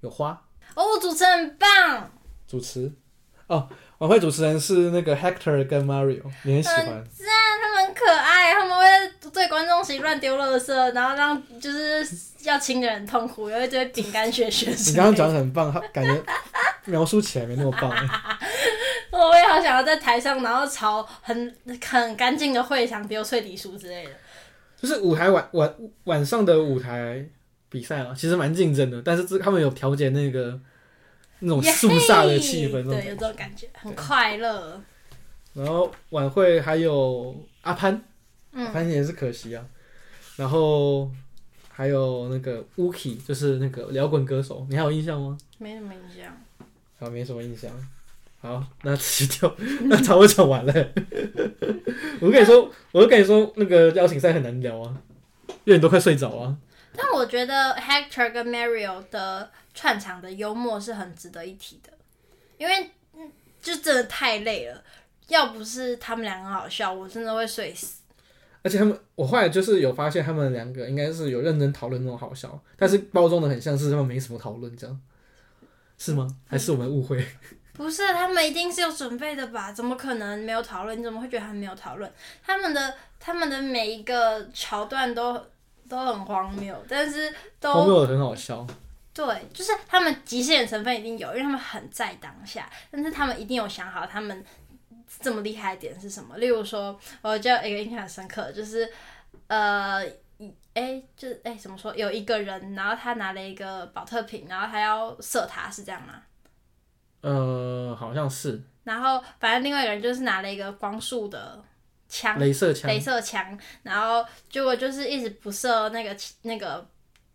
[0.00, 0.46] 有花。
[0.74, 2.10] 哦，主持人很棒。
[2.46, 2.92] 主持
[3.46, 3.68] 哦，
[4.02, 6.86] 晚会主持人是那个 Hector 跟 Mario，你很喜欢。
[7.16, 8.84] 是啊，他们很可爱，他们会
[9.32, 12.04] 对观众席乱丢垃圾，然后让就是
[12.42, 14.70] 要亲的人痛苦，有一堆饼干屑屑。
[14.70, 16.20] 你刚刚讲的很棒，他感觉
[16.86, 17.92] 描述起来没那么棒。
[19.12, 21.56] 我也好想要在台上，然后朝很
[21.88, 24.10] 很干净的会场丢脆皮酥之类的。
[24.80, 25.72] 就是舞台晚晚
[26.04, 27.24] 晚上的舞台。
[27.68, 30.60] 比赛啊，其实蛮竞争的，但是这他们有调节那个
[31.42, 34.80] 那种肃杀的气氛，对，有这种感觉，很快乐。
[35.54, 38.02] 然后晚会还有阿潘，
[38.52, 39.64] 嗯、阿潘也是可惜啊。
[40.36, 41.10] 然后
[41.70, 45.36] 还有那个 Uki，就是那个摇滚歌手，你还有印象吗？
[45.58, 46.34] 没什么印象。
[46.98, 47.70] 好，没什么印象。
[48.40, 49.54] 好，那直接就
[49.86, 50.72] 那差不多讲完了。
[52.20, 54.96] 我跟你说，我跟你说，那个邀请赛很难聊啊，
[55.64, 56.56] 因为你都快睡着啊。
[56.96, 61.90] 但我觉得 Hector 跟 Mario 的串场的幽默是很值得一提的，
[62.58, 62.90] 因为
[63.60, 64.82] 就真的太累了，
[65.28, 68.02] 要不是他们两个好笑，我真的会睡死。
[68.62, 75.00] 而且他们，我后来就是有发现，他们两个应该是有认真讨论那种好笑，但是包装的很像是他们没什么讨论这样，
[75.98, 76.28] 是吗？
[76.46, 77.24] 还是我们误会？
[77.72, 79.72] 不是，他们一定是有准备的吧？
[79.72, 80.98] 怎么可能没有讨论？
[80.98, 82.12] 你怎么会觉得他们没有讨论？
[82.44, 85.40] 他们的他们的每一个桥段都。
[85.88, 87.30] 都很荒谬，但是
[87.60, 88.66] 都荒谬的很好笑。
[89.14, 92.70] 对，就是他们极限的成分一定有，因为他们很在当下。
[92.90, 94.44] 但是他们一定有想好他们
[95.20, 96.36] 这么厉害的点是什么。
[96.38, 98.90] 例如说，我就有一个印象很深刻，就是
[99.46, 100.02] 呃，
[100.72, 101.94] 哎、欸，就是哎、欸，怎么说？
[101.94, 106.22] 有一个人，然后他拿了一个保特瓶，然后他要射他，是这样吗？
[107.20, 108.62] 呃，好像是。
[108.84, 111.62] 然后，反正另外一个人就是拿了一个光束的。
[112.08, 116.86] 枪，镭射枪，镭射枪，然后结果就是一直不射那个那个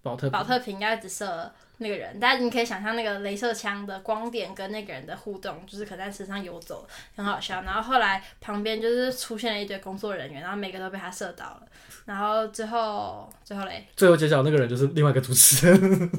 [0.04, 7.62] 保特保特瓶要一直射那个人，但你可以想象那个镭射枪的光点跟那个人的互动，就是可在身上游走，很好笑。
[7.62, 11.62] 然后后来旁边就是出现了一堆工作人员，然后每个都被他射到了。
[12.06, 16.12] 然后最后最后嘞，最后揭晓那个人就是另外一个主持人。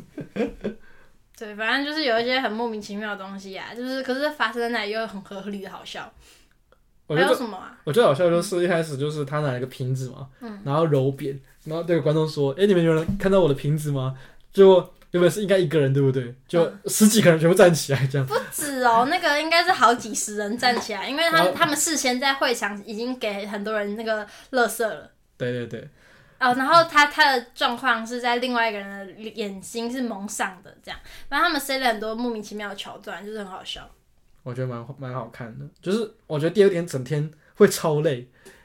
[1.36, 6.12] 对，反正就是有一些很莫名其妙的东西啊，就是可是发生在那里又很合理的好笑。
[7.08, 7.78] 还有什么啊？
[7.84, 14.14] 我觉得好笑就是一开始就是他拿了一个瓶子嘛，嗯、然后揉扁，然后对观众说：“哎、欸，你们有人看到我的瓶子吗？”
[14.52, 16.34] 就原本是应该一个人对不对？
[16.46, 18.26] 就十几个人全部站起来这样。
[18.26, 25.10] 不止哦，那个应该是好几十人站起来，因为他们他们事先在会场已经给很多人那个乐色了。
[25.36, 25.88] 对对对。
[26.40, 33.90] 哦，然后他他的状况是在另外一个人的眼睛是蒙上的，这样，然后他们塞了很多莫名其妙的桥段，就是很好笑。
[34.44, 38.18] 我觉得蛮蛮好看的，就是我觉得第二天整天会超累，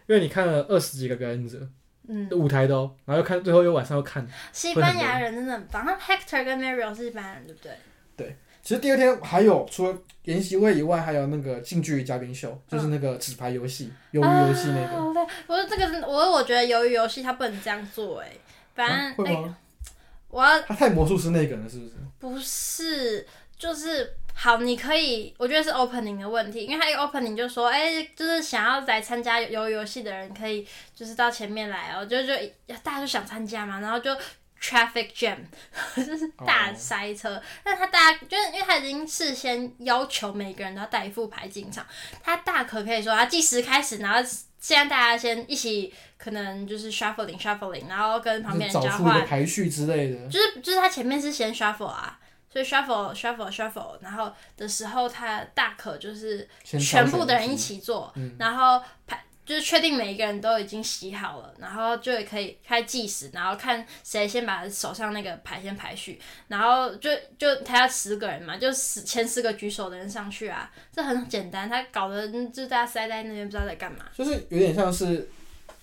[0.06, 1.68] 因为你看了二十几个表演者，
[2.08, 4.28] 嗯，舞台都，然后又看最后又晚上又看。
[4.52, 7.72] 西班牙人真的很棒，那 Hector 跟 Mariel 是西班牙人，对不对？
[8.18, 15.26] 对，其实第二天还有除了研习会以外，还有那个近距离嘉宾秀，就是那个纸牌游戏、鱿鱼游戏那个。
[15.48, 18.32] 不是这个，我我觉得鱿鱼游戏它不能这样做，哎，
[18.76, 19.48] 反正、啊、会吗？
[19.48, 19.56] 欸、
[20.30, 21.92] 我要他太魔术师那个了，是不是？
[22.20, 24.16] 不是，就是。
[24.36, 32.34] 好，你可以，我觉得是 opening 的问题，因为他一个 opening 就说，哎、欸，就是想要来参加游游戏的人可以，就是到前面来哦，就就
[32.84, 34.12] 大家就想参加嘛，然后就
[34.62, 35.38] traffic jam，
[35.96, 37.80] 就是大塞车，但、oh.
[37.80, 41.86] 他大家就是因为他已经事先要求每个人都要带一副牌进场，
[42.22, 44.19] 他大可可以说他计时开始，然后
[44.60, 52.19] 现在大家先一起可能就是 shuffling shuffling，然后跟旁边人交换排序之类的，就是就是他前面是先 shuffle 啊。
[52.54, 75.28] 所以 shuffle shuffle shuffle，然后的时候，他大可就是全部的人一起做，然后排就是确定每一个人都已经洗好了，然后就也可以开计时，然后看谁先把手上那个牌先排序，然后就就他要十个人嘛，就十前十个举手的人上去啊，这很简单，他搞得就大家塞在那边不知道在干嘛，就是有点像是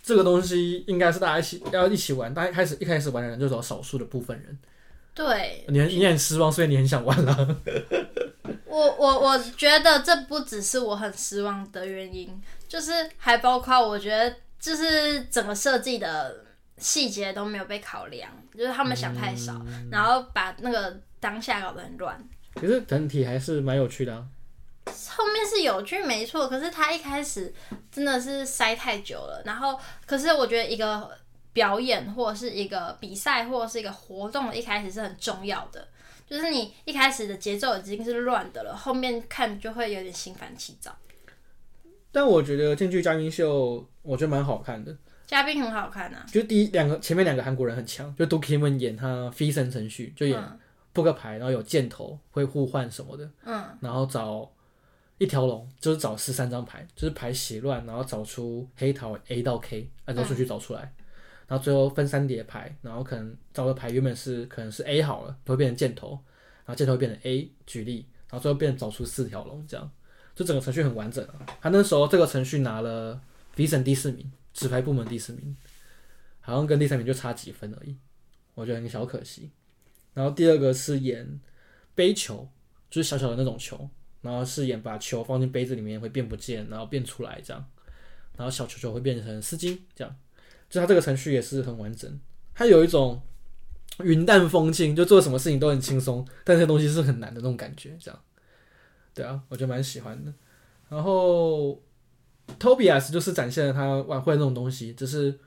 [0.02, 4.58] 这个东西应该是大家一起要一起玩，大家开始一开始玩的人就只有少数的部分人。
[5.22, 7.56] 对，你很你很失望，所以你很想玩了。
[8.64, 16.42] 我我我觉得这不只是我很失望的原因，就是还包括我觉得就是整个设计的
[16.78, 22.18] 细节都没有被考量，就是他们想太少，嗯、然后把那个当下搞得很乱。
[22.54, 24.24] 可是整体还是蛮有趣的啊。
[25.10, 27.52] 后面是有趣没错，可是他一开始
[27.92, 31.10] 真的是塞太久了，然后可是我觉得一个。
[31.52, 35.88] 表演或者是一个比赛或者是一个活动的一开始是很重要的，
[36.28, 40.96] 就是你一开始的节奏已经是乱的了，后面看就会有点心烦气躁。
[42.12, 44.96] 但我觉得进去嘉宾秀，我觉得蛮好看的。
[45.26, 50.36] 嘉宾很好看啊，就第一两个前面两个韩国人很强，就 Do Ki-woon 演他 Vison 程序，就演
[50.92, 54.50] 扑克牌，然后有箭头会互换什么的，嗯，然后找
[55.18, 60.92] 一条龙，就是找十三张牌，就是牌写乱，然后找出黑桃 A 到 K，按照顺序找出来。
[61.50, 66.10] 然后最后分三叠牌，然后可能找的牌原本是可能是 A 好了，会变成箭头，
[66.64, 69.90] 然后箭头变成 A，举例，然后最后变成找出四条龙，这样，
[70.32, 71.44] 就整个程序很完整啊。
[71.60, 73.20] 他那时候这个程序拿了
[73.56, 75.56] Vison 第四名，纸牌部门第四名，
[76.40, 77.96] 好像跟第三名就差几分而已，
[78.54, 79.50] 我觉得很小可惜。
[80.14, 81.40] 然后第二个是演
[81.96, 82.48] 杯球，
[82.88, 83.90] 就是小小的那种球，
[84.22, 87.68] 然后是演把球放进杯子里面会变不见，然后变出来这样，
[88.36, 90.16] 然后小球球会变成丝巾这样。
[90.70, 92.18] 就它这个程序也是很完整，
[92.54, 93.20] 它有一种
[94.02, 98.20] 云淡风轻，就做什么事情都很轻松，但这些东西是很难的那种感觉，这样，
[99.12, 100.32] 对啊，我觉得蛮喜欢的。
[100.88, 101.82] 然后
[102.58, 105.38] Tobias 就是展现了他晚会那种东西，只是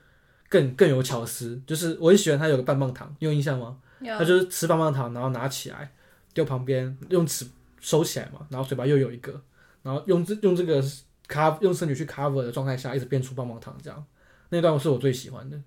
[0.48, 3.78] 更更有巧思，就是我很喜欢他有个棒棒糖，你有印象吗？
[4.18, 5.90] 他就是吃棒棒糖，然后拿起来
[6.34, 7.46] 丢旁边，用纸
[7.80, 9.40] 收起来嘛，然后嘴巴又有一个，
[9.82, 10.82] 然后用这用这个
[11.26, 14.04] cover 用身体去 cover 的状态下，一直变出棒棒糖这样。
[14.50, 15.60] 那段是我最喜欢的，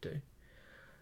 [0.00, 0.20] 对。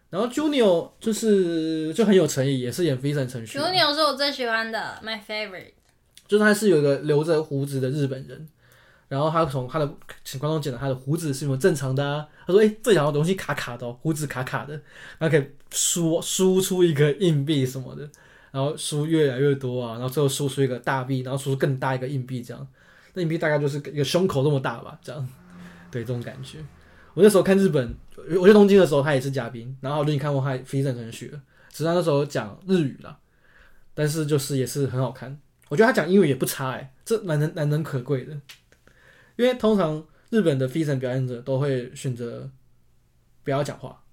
[0.09, 3.57] 然后 Junior 就是就很有诚意，也是演 Vison 程序。
[3.57, 5.73] Junior 是我最喜欢的，My favorite。
[6.27, 8.47] 就是他是有一个留着胡子的日本人，
[9.07, 9.93] 然后他从他的
[10.23, 12.27] 请观众剪了他的胡子是有没有正常的啊？
[12.47, 14.73] 他说：“哎、欸，这两个东西卡卡的、哦，胡子卡卡的，
[15.17, 18.09] 然后可以输输出一个硬币什么的，
[18.51, 22.67] 然后输越来越多啊，然后最后输出一个大币，然后输出更大一个硬币，这样，
[23.13, 25.27] 那硬币大概就是一个胸口这么大吧，这样，
[25.91, 26.59] 对，这种感觉。”
[27.13, 27.95] 我那时候看日本，
[28.39, 31.41] 我去东京的时候，他也是嘉宾，然后我就看过他 Vison 程序了。
[31.69, 33.17] 只是他那时候讲日语啦，
[33.93, 35.39] 但是就是也是很好看。
[35.69, 38.33] 我觉得他讲英语也不差哎、欸，这难能难能可贵的。
[39.35, 42.49] 因为通常日本的 Vison 表演者都会选择
[43.43, 44.03] 不要讲话，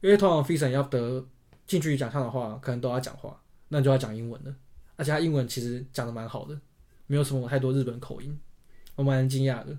[0.00, 1.26] 因为通常 Vison 要得
[1.66, 3.38] 进去讲唱的话，可能都要讲话，
[3.68, 4.54] 那你就要讲英文了。
[4.96, 6.58] 而且他英文其实讲的蛮好的，
[7.06, 8.38] 没有什么太多日本口音，
[8.94, 9.76] 我蛮惊讶的，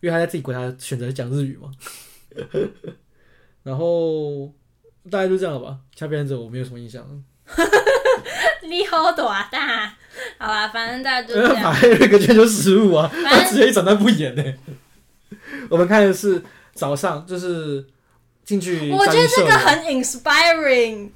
[0.00, 1.70] 因为他在自己国家选择讲日语嘛。
[3.62, 4.52] 然后
[5.10, 7.04] 大概就这样了吧，其他表演者我没有什么印象。
[8.68, 9.96] 你好大大，
[10.38, 11.72] 好吧，反正大家就这样。
[11.72, 14.44] 还有一个全球失误啊，他直接一整段不演呢。
[15.68, 16.42] 我们看的是
[16.72, 17.84] 早上，就是
[18.44, 18.90] 进去。
[18.90, 21.10] 我觉得这个很 inspiring。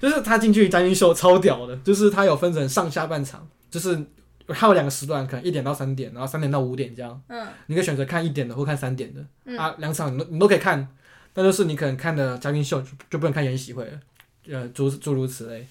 [0.00, 4.04] 就是他进去嘉宾秀超屌的，就是他有分成上下半场，就是
[4.52, 7.20] 还有两个时段，可能一点到三点，然后三点到五点这样。
[7.28, 7.46] 嗯。
[7.66, 9.24] 你可以选择看一点的或看三点的。
[9.44, 9.58] 嗯。
[9.58, 10.86] 啊，两场你都你都可以看，
[11.34, 14.00] 那就是你可能看的嘉宾秀就就不能看延禧会了，
[14.48, 15.66] 呃，诸诸如此类。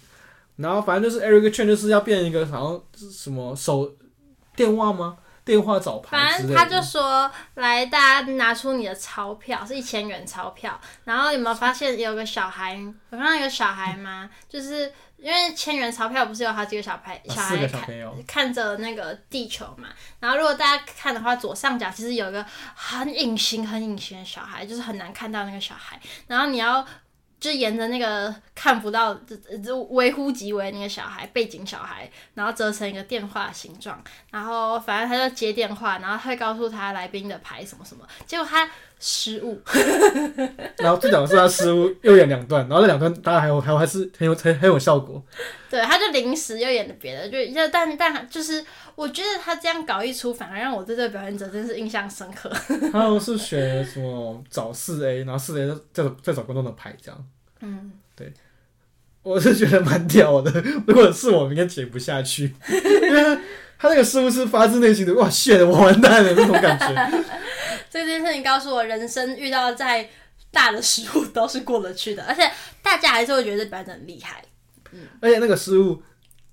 [0.57, 3.95] 然后反正就是 Eric 就是要变一个好像什么手
[4.55, 5.17] 电话吗？
[5.43, 6.15] 电话找牌。
[6.15, 10.79] 反正他就说，来，大家拿出你的钞票，是一千元钞票。
[11.03, 12.75] 然后有没有发现有个小孩？
[12.75, 14.29] 有看到一个小孩吗？
[14.47, 14.91] 就是
[15.21, 17.87] 因为千元钞票不是有好几个小孩，小孩看
[18.27, 19.87] 看着那个地球嘛。
[20.19, 22.45] 然后如果大家看的话，左上角其实有一个
[22.75, 25.99] 很隐形、很隐形的小孩，就是很难看到那个小孩。
[26.27, 26.85] 然后你要。
[27.41, 29.15] 就沿着那个看不到，
[29.65, 33.99] 就微乎其微那个小孩背景小孩，然后折成一个电话的形状，
[34.29, 38.69] 然后反正他就接电话，然后他会告诉他来宾的牌什么什么，结果他
[39.03, 39.59] 失误，
[40.77, 45.21] 然后最讲的是他失误又演两段，然后那两段当然还有还有还是很有很很有效果，
[45.71, 52.47] 对，他就临时又演了别的，就但但就是我觉得他这样搞一出，反而让我对这个表演者真是印象深刻。
[52.93, 57.25] 他们是学什么找四 A，然后四 A 再再找观众的牌这样。
[57.61, 58.31] 嗯，对，
[59.23, 60.51] 我是觉得蛮屌的。
[60.85, 63.35] 如果是我，应该剪不下去， 因为他
[63.79, 67.23] 他那个失误是发自内心的，哇，shit，我完蛋了那种感觉。
[67.89, 70.09] 这件事情告诉我，人生遇到再
[70.51, 72.49] 大的失误都是过得去的，而且
[72.81, 74.43] 大家还是会觉得这表演很厉害。
[74.91, 76.01] 嗯，而且那个失误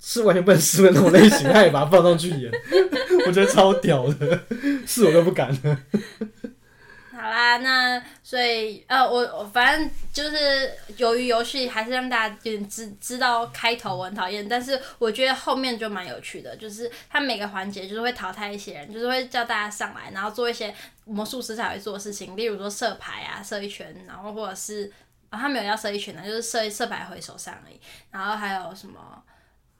[0.00, 2.52] 是完全不能失误的那种类型，他也把它放上去演，
[3.26, 4.40] 我觉得超屌的，
[4.86, 5.78] 是我都不敢了。
[7.20, 20.72] 好啦，那所以呃，我我反正就是由于游戏，还是让大家有点知知道开头我很讨厌，但是我觉得后面就蛮有趣的，就是他每个环节就是会淘汰一些人，就是会叫大家上来，然后做一些
[21.06, 24.88] 魔术师才会做的事情，例如说射牌啊，射一圈，然后或者是
[25.30, 27.80] 啊、他没有要射一圈的，就是射射牌回手上而已，
[28.12, 29.20] 然后还有什么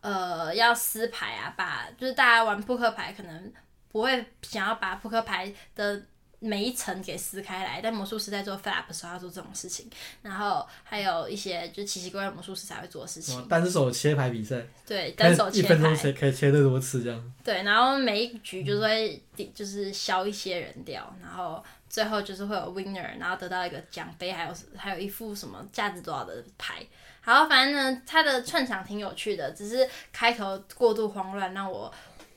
[0.01, 3.53] 呃，要撕牌啊，把就是大家玩扑克牌可能
[3.93, 6.03] 不会想要把扑克牌的。
[6.41, 9.91] 每一层给撕开来，但魔术师在做 flap 的时候要做这种事情，
[10.23, 13.49] 然后还有一些就奇奇怪怪魔术师才会做的事情。
[13.49, 14.65] 单手切牌比赛。
[14.87, 15.67] 对，单手切牌。
[15.67, 17.35] 一分钟可以切得多次这样。
[17.43, 19.23] 对，然后每一局就是会
[19.53, 21.61] 就是削一些人掉，然后
[21.91, 26.87] 最后就是会有 winner，然后得到一个奖杯，还有还有一副什么价值多少的牌。
[27.21, 31.93] 好，反正呢，他的串场挺有趣的，只是开头过度慌乱，让我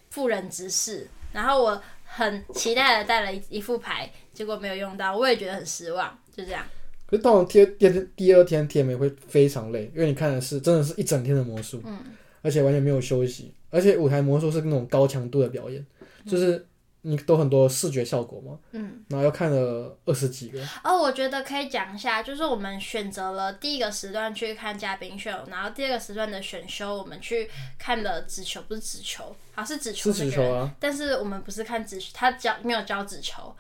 [0.10, 1.08] 不忍直视。
[1.34, 1.84] 然后我。
[2.14, 6.18] 很期待的带了一一副牌，结果没有用到，我也觉得很失望。
[6.36, 6.64] 就这样。
[7.06, 12.00] 可是到了第第第二天，T M 会非常累，因为你看的是真的是一整天的魔术，嗯，
[12.42, 15.86] 而且完全没有休息，而且舞台魔术是那种高强度的表演，
[16.26, 16.66] 就是。
[17.04, 18.60] 你都很多视觉效果吗？
[18.74, 20.62] 嗯，然后又看了二十几个。
[20.84, 27.50] 哦，我觉得可以讲一下，就是我们选择了第一个时段去看嘉宾秀，然后第二个时段的选修，我们去
[27.80, 30.72] 看了纸球，不是纸球，好是纸球，是纸球啊。
[30.80, 33.52] 但是我们不是看纸，他教没有教纸球，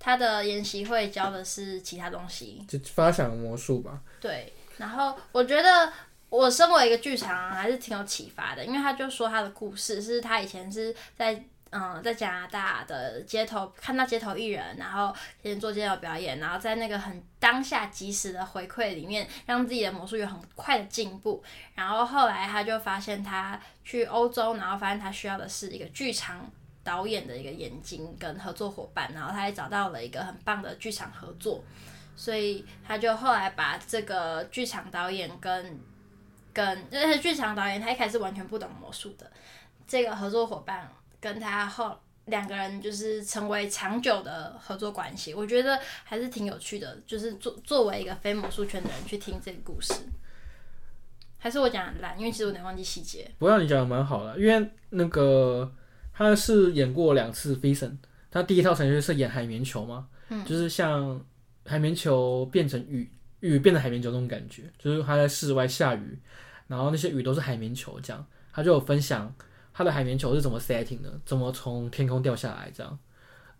[0.00, 4.00] 他的研习会教的是其他东西，就发想魔术吧。
[4.20, 5.92] 对，然后我觉得
[6.30, 11.44] 我身为一个剧场还是挺有启发的，因为他就说他的故事是他以前是在。
[11.70, 21.44] 嗯，在加拿大的街头看到街头艺人，然后先做街头表演，然后在那个很当下即时的回馈里面，让自己的魔术有很快的进步。
[21.74, 26.50] 然后后来他就发现他去欧洲，然后发现他需要的是一个剧场
[26.82, 31.62] 导演的一个眼睛跟合作伙伴，然后他也找到了一个很棒的剧场合作，
[32.16, 35.78] 所以他就后来把这个剧场导演跟
[36.54, 39.30] 跟而且剧场导演他一开始完全不懂魔术的
[39.86, 40.90] 这个合作伙伴。
[41.20, 47.00] 跟他后两个人就是成为长久的合作关系，我觉得还是挺有趣的。
[47.06, 49.94] 就是作作为一个非魔术圈的人去听这个故事，
[51.38, 53.30] 还是我讲的烂，因为其实我有点忘记细节。
[53.38, 55.72] 不过你讲的蛮好的，因为那个
[56.12, 57.96] 他是演过两次 Fison，
[58.30, 61.18] 他第一套程序是演海绵球嘛，嗯，就是像
[61.64, 63.10] 海绵球变成雨，
[63.40, 66.18] 雨变成海绵球那种感觉，就是他在室外下雨，
[66.66, 69.34] 然后那些雨都是海绵球这样，他就有分享。
[69.78, 71.20] 他的海绵球是怎么 setting 的？
[71.24, 72.98] 怎么从天空掉下来这样？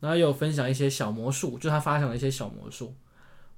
[0.01, 2.93] 然后也有分享一些小魔术，就他发想的一些小魔术。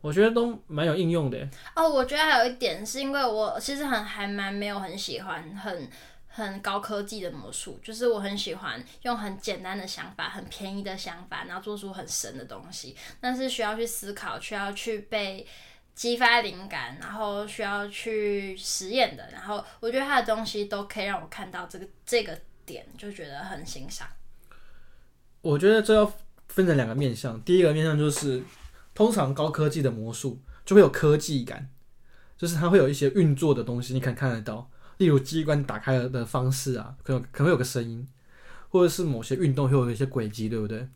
[0.02, 1.48] 我觉得都蛮有应用的。
[1.74, 5.90] 哦，我觉得还有一点是因为我其实很还蛮没有很喜欢很
[6.28, 12.94] 很高科技的魔术，就是我很喜欢用很简单的想法、很便宜的想法，然后做出很神的东西。
[13.20, 15.46] 但是需要去思考，需要去被
[15.94, 19.28] 激发灵感，然后需要去实验的。
[19.32, 22.38] 然后我觉得他的东西都可以让我看到这个这个
[22.70, 24.06] 点，就觉得很欣赏。
[25.40, 26.12] 我觉得这要
[26.48, 28.42] 分成两个面向，第一个面向就是。
[28.92, 31.70] 通常高科技的魔术就会有科技感，
[32.36, 34.68] 就是它会有一些运作的东西，你可能看得到，
[34.98, 38.06] 例如机关打开了的方式啊，可能可能会有个声音，
[38.68, 40.86] 或者是某些运动会有一些轨迹，对不对？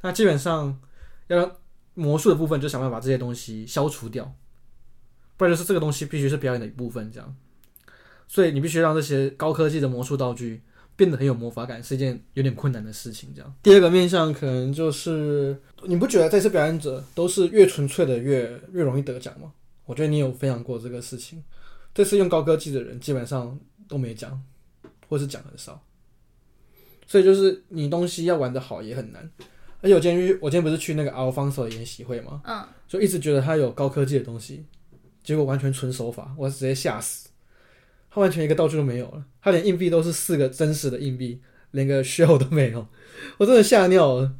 [0.00, 0.80] 那基本上
[1.26, 1.56] 要让
[1.94, 4.32] 魔术的部分就想办法把这些东西消除掉，
[5.36, 7.36] 不然就是这个东西必须是表演的一部分，这样。
[8.26, 10.62] 所以你必须让这些高科技的魔术道具。
[10.96, 13.32] 变得很有魔法感是一件有点困难的事情。
[13.34, 18.42] 这样，第二个面向可能就是，你不觉得这次表演者都是越纯粹的越
[18.72, 19.52] 越容易得奖吗？
[19.86, 21.42] 我觉得你有分享过这个事情。
[21.92, 24.42] 这次用高科技的人基本上都没讲，
[25.08, 25.80] 或是讲很少。
[27.06, 29.30] 所以就是你东西要玩得好也很难。
[29.80, 32.40] 而且我今天我今天不是去那个 Alfonso 的研习会吗？
[32.44, 34.64] 嗯，就一直觉得他有高科技的东西，
[35.22, 37.28] 结果完全纯手法，我直接吓死。
[38.14, 41.40] 他完全一个道具都没有了，他连硬币都是四个真实的硬币，
[41.72, 42.86] 连个 shell 都没有，
[43.38, 44.30] 我真的吓尿了。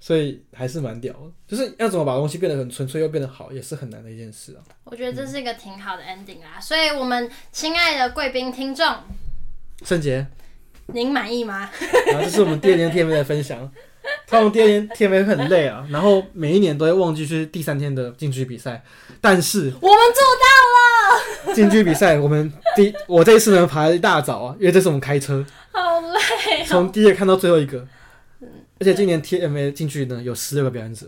[0.00, 4.58] 所以还是蛮屌的，就是要怎么把东西变得很纯粹又变得好，也是很难的一件事啊。
[4.82, 8.84] 我觉得这是一个挺好的 ending 啦，所以我们亲爱的贵宾听众，
[9.84, 10.26] 圣杰，
[10.86, 11.70] 您满意吗？
[12.08, 13.70] 然后这是我们第二天 TMA 的分享。
[14.26, 18.82] 他们第二天 TMA 很累啊，然后每一年都会忘记去第三天的近距离比赛，
[19.20, 20.46] 但是我们做到
[21.46, 21.54] 了。
[21.54, 27.86] 近距离比赛，我们第我这一次呢爬了一大早啊，因为这是我们开车，好累，从第一个看到最后一个。
[28.80, 31.06] 而且今年 TMA 近距离呢有十六个表演者，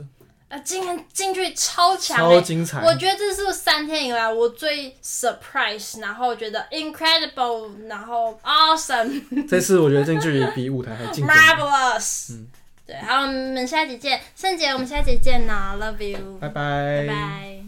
[0.49, 2.85] 啊，今年近距离超强，超精彩。
[2.85, 9.49] 我觉得这是三天以来我最 surprise，然后觉得 incredible，然后 awesome。
[9.49, 12.35] 这次我觉得近距离比舞台还精彩，marvelous。
[12.35, 12.47] 嗯。
[12.87, 17.64] 对，好，我们下集见，胜杰，我们下集见呐，Love you，拜拜，拜拜。